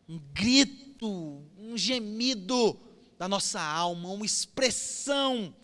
um 0.09 0.19
grito, 0.19 1.43
um 1.57 1.77
gemido 1.77 2.79
da 3.19 3.29
nossa 3.29 3.61
alma, 3.61 4.11
uma 4.11 4.27
expressão 4.27 5.55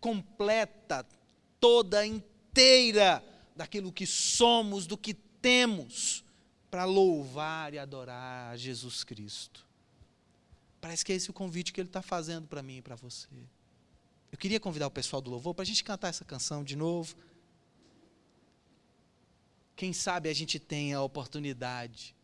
completa, 0.00 1.06
toda 1.58 2.04
inteira 2.06 3.24
daquilo 3.56 3.92
que 3.92 4.06
somos, 4.06 4.86
do 4.86 4.98
que 4.98 5.14
temos, 5.14 6.24
para 6.70 6.84
louvar 6.84 7.72
e 7.72 7.78
adorar 7.78 8.52
a 8.52 8.56
Jesus 8.56 9.04
Cristo. 9.04 9.66
Parece 10.80 11.04
que 11.04 11.12
é 11.12 11.16
esse 11.16 11.30
o 11.30 11.32
convite 11.32 11.72
que 11.72 11.80
ele 11.80 11.88
está 11.88 12.02
fazendo 12.02 12.48
para 12.48 12.62
mim 12.62 12.78
e 12.78 12.82
para 12.82 12.96
você. 12.96 13.28
Eu 14.32 14.38
queria 14.38 14.58
convidar 14.58 14.86
o 14.86 14.90
pessoal 14.90 15.22
do 15.22 15.30
louvor 15.30 15.54
para 15.54 15.62
a 15.62 15.66
gente 15.66 15.84
cantar 15.84 16.08
essa 16.08 16.24
canção 16.24 16.64
de 16.64 16.74
novo. 16.74 17.14
Quem 19.74 19.92
sabe 19.92 20.28
a 20.28 20.34
gente 20.34 20.58
tenha 20.58 20.98
a 20.98 21.02
oportunidade 21.02 22.14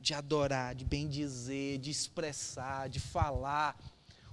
de 0.00 0.14
adorar, 0.14 0.74
de 0.74 0.84
bendizer, 0.84 1.78
de 1.78 1.90
expressar, 1.90 2.88
de 2.88 2.98
falar 2.98 3.78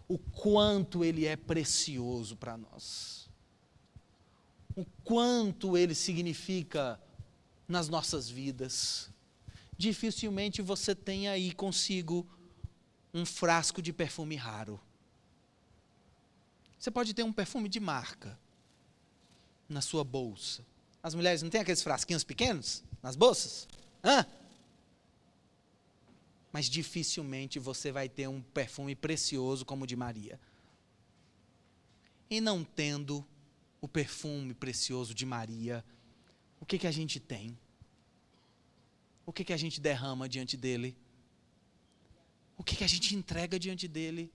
o 0.08 0.18
quanto 0.18 1.04
Ele 1.04 1.26
é 1.26 1.36
precioso 1.36 2.38
para 2.38 2.58
nós. 2.58 3.30
O 4.76 4.86
quanto 5.04 5.78
Ele 5.78 5.94
significa 5.94 7.00
nas 7.68 7.90
nossas 7.90 8.30
vidas. 8.30 9.12
Dificilmente 9.78 10.62
você 10.62 10.96
tem 10.96 11.28
aí 11.28 11.52
consigo 11.52 12.26
um 13.14 13.26
frasco 13.26 13.82
de 13.82 13.92
perfume 13.92 14.36
raro. 14.36 14.80
Você 16.80 16.90
pode 16.90 17.14
ter 17.14 17.24
um 17.24 17.34
perfume 17.34 17.68
de 17.68 17.80
marca 17.80 18.40
na 19.68 19.82
sua 19.82 20.04
bolsa. 20.04 20.64
As 21.08 21.16
mulheres 21.16 21.42
não 21.42 21.50
têm 21.50 21.62
aqueles 21.62 21.82
frasquinhos 21.82 22.24
pequenos 22.24 22.84
nas 23.02 23.16
bolsas? 23.16 23.68
Hã? 24.04 24.26
mas 26.58 26.66
dificilmente 26.66 27.60
você 27.60 27.92
vai 27.92 28.10
ter 28.10 28.28
um 28.28 28.42
perfume 28.42 28.96
precioso 28.96 29.64
como 29.64 29.84
o 29.84 29.88
de 29.88 29.96
Maria. 29.96 30.40
E 32.28 32.42
não 32.42 32.64
tendo 32.64 33.24
o 33.80 33.88
perfume 33.88 34.56
precioso 34.56 35.14
de 35.14 35.24
Maria, 35.24 35.86
o 36.60 36.66
que, 36.66 36.80
que 36.80 36.88
a 36.88 36.92
gente 36.92 37.20
tem? 37.20 37.56
O 39.24 39.32
que, 39.32 39.44
que 39.44 39.54
a 39.54 39.58
gente 39.58 39.80
derrama 39.80 40.28
diante 40.28 40.58
dele? 40.58 40.98
O 42.58 42.64
que, 42.64 42.76
que 42.76 42.84
a 42.84 42.88
gente 42.88 43.14
entrega 43.16 43.60
diante 43.60 43.88
dele? 43.88 44.32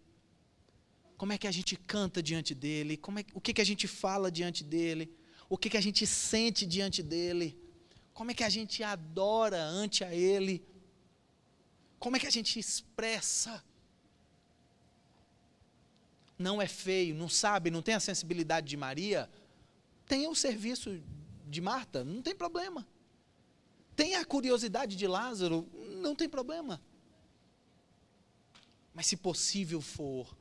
Como 1.16 1.33
é 1.33 1.39
que 1.39 1.49
a 1.49 1.53
gente 1.53 1.75
canta 1.75 2.23
diante 2.23 2.55
dele? 2.55 2.97
Como 2.97 3.18
é, 3.18 3.25
o 3.35 3.41
que, 3.41 3.53
que 3.53 3.61
a 3.61 3.66
gente 3.66 3.89
fala 3.89 4.31
diante 4.31 4.62
dele? 4.62 5.12
O 5.53 5.59
que, 5.59 5.68
que 5.68 5.76
a 5.76 5.82
gente 5.82 6.07
sente 6.07 6.64
diante 6.64 7.03
dele? 7.03 7.55
Como 8.14 8.30
é 8.30 8.34
que 8.34 8.42
a 8.42 8.48
gente 8.48 8.82
adora 8.82 9.62
ante 9.62 10.03
a 10.03 10.14
ele? 10.14 10.64
Como 11.98 12.16
é 12.16 12.18
que 12.18 12.26
a 12.26 12.30
gente 12.30 12.59
expressa? 12.59 13.62
Não 16.38 16.62
é 16.62 16.66
feio, 16.66 17.14
não 17.14 17.28
sabe, 17.28 17.70
não 17.70 17.82
tem 17.82 17.94
a 17.94 18.00
sensibilidade 18.00 18.66
de 18.66 18.78
Maria? 18.78 19.28
Tenha 20.07 20.30
o 20.30 20.34
serviço 20.34 20.98
de 21.46 21.61
Marta, 21.61 22.03
não 22.03 22.22
tem 22.22 22.34
problema. 22.34 22.88
Tenha 23.94 24.20
a 24.22 24.24
curiosidade 24.24 24.96
de 24.96 25.07
Lázaro, 25.07 25.68
não 26.00 26.14
tem 26.16 26.30
problema. 26.30 26.80
Mas 28.94 29.05
se 29.05 29.18
possível 29.18 29.82
for, 29.82 30.34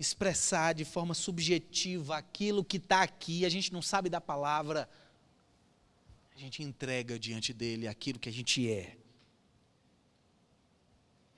expressar 0.00 0.72
de 0.72 0.82
forma 0.82 1.12
subjetiva 1.12 2.16
aquilo 2.16 2.64
que 2.64 2.78
está 2.78 3.02
aqui, 3.02 3.44
a 3.44 3.50
gente 3.50 3.70
não 3.70 3.82
sabe 3.82 4.08
da 4.08 4.18
palavra, 4.18 4.88
a 6.34 6.38
gente 6.38 6.62
entrega 6.62 7.18
diante 7.18 7.52
dele 7.52 7.86
aquilo 7.86 8.18
que 8.18 8.30
a 8.30 8.32
gente 8.32 8.66
é. 8.66 8.96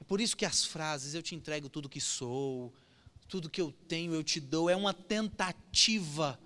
É 0.01 0.05
por 0.05 0.21
isso 0.21 0.37
que 0.37 0.47
as 0.47 0.65
frases, 0.65 1.13
eu 1.13 1.23
te 1.23 1.35
entrego 1.35 1.69
tudo 1.69 1.89
que 1.89 2.01
sou, 2.01 2.73
tudo 3.27 3.51
que 3.51 3.61
eu 3.61 3.73
tenho 3.89 4.15
eu 4.15 4.23
te 4.23 4.39
dou, 4.39 4.71
é 4.71 4.77
uma 4.77 4.95
tentativa, 4.95 6.39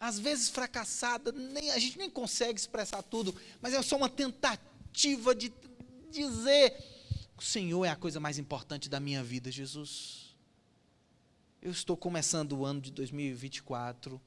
às 0.00 0.18
vezes 0.18 0.48
fracassada, 0.48 1.32
nem, 1.32 1.70
a 1.70 1.78
gente 1.78 1.98
nem 1.98 2.08
consegue 2.08 2.58
expressar 2.58 3.02
tudo, 3.02 3.34
mas 3.60 3.74
é 3.74 3.82
só 3.82 3.98
uma 3.98 4.08
tentativa 4.08 5.34
de 5.34 5.52
dizer: 6.10 6.74
o 7.36 7.42
Senhor 7.42 7.84
é 7.84 7.90
a 7.90 7.96
coisa 7.96 8.18
mais 8.18 8.38
importante 8.38 8.88
da 8.88 8.98
minha 8.98 9.22
vida, 9.22 9.52
Jesus. 9.52 10.26
Eu 11.60 11.70
estou 11.70 11.96
começando 11.96 12.52
o 12.52 12.64
ano 12.64 12.80
de 12.80 12.90
2024 12.92 14.20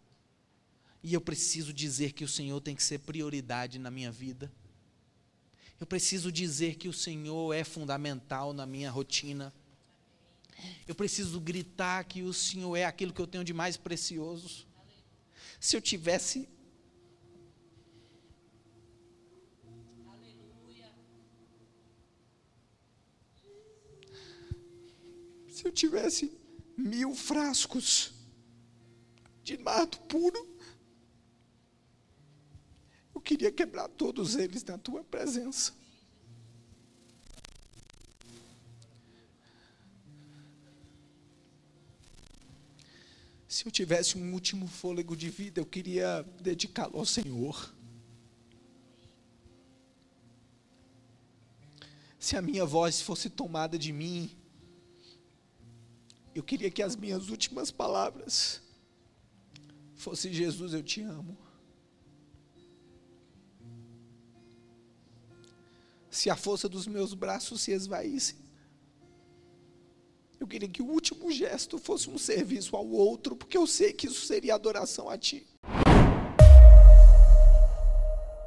e 1.01 1.13
eu 1.13 1.21
preciso 1.21 1.71
dizer 1.71 2.11
que 2.11 2.23
o 2.23 2.27
Senhor 2.27 2.59
tem 2.59 2.75
que 2.75 2.83
ser 2.83 2.99
prioridade 2.99 3.79
na 3.79 3.89
minha 3.89 4.11
vida. 4.11 4.51
Eu 5.79 5.87
preciso 5.87 6.31
dizer 6.31 6.75
que 6.75 6.89
o 6.89 6.93
Senhor 6.93 7.53
é 7.53 7.63
fundamental 7.63 8.51
na 8.51 8.65
minha 8.65 8.91
rotina. 8.91 9.53
Eu 10.85 10.93
preciso 10.93 11.39
gritar 11.39 12.03
que 12.03 12.21
o 12.23 12.33
Senhor 12.33 12.75
é 12.75 12.83
aquilo 12.83 13.13
que 13.13 13.21
eu 13.21 13.27
tenho 13.27 13.45
de 13.45 13.53
mais 13.53 13.77
precioso. 13.77 14.67
Se 15.59 15.77
eu 15.77 15.81
tivesse. 15.81 16.49
Se 25.47 25.65
eu 25.65 25.71
tivesse 25.71 26.38
mil 26.79 27.13
frascos 27.13 28.13
de 29.43 29.57
mato 29.57 29.99
puro, 30.01 30.47
eu 33.13 33.21
queria 33.21 33.51
quebrar 33.51 33.89
todos 33.89 34.35
eles 34.35 34.63
na 34.63 34.77
tua 34.77 35.03
presença. 35.03 35.73
Se 43.47 43.65
eu 43.65 43.71
tivesse 43.71 44.17
um 44.17 44.31
último 44.33 44.67
fôlego 44.67 45.17
de 45.17 45.29
vida, 45.29 45.59
eu 45.59 45.65
queria 45.65 46.23
dedicá-lo 46.39 46.97
ao 46.97 47.05
Senhor. 47.05 47.73
Se 52.17 52.37
a 52.37 52.41
minha 52.41 52.65
voz 52.65 53.01
fosse 53.01 53.29
tomada 53.29 53.77
de 53.77 53.91
mim, 53.91 54.38
eu 56.39 56.43
queria 56.43 56.71
que 56.71 56.81
as 56.81 56.95
minhas 56.95 57.29
últimas 57.29 57.69
palavras 57.69 58.61
fossem: 59.95 60.33
Jesus, 60.33 60.73
eu 60.73 60.81
te 60.81 61.01
amo. 61.01 61.37
se 66.09 66.29
a 66.29 66.35
força 66.35 66.67
dos 66.67 66.87
meus 66.87 67.13
braços 67.13 67.61
se 67.61 67.71
esvaísse. 67.71 68.35
Eu 70.39 70.47
queria 70.47 70.67
que 70.67 70.81
o 70.81 70.87
último 70.87 71.31
gesto 71.31 71.77
fosse 71.77 72.09
um 72.09 72.17
serviço 72.17 72.75
ao 72.75 72.87
outro, 72.89 73.35
porque 73.35 73.57
eu 73.57 73.67
sei 73.67 73.93
que 73.93 74.07
isso 74.07 74.25
seria 74.25 74.55
adoração 74.55 75.09
a 75.09 75.17
Ti. 75.17 75.45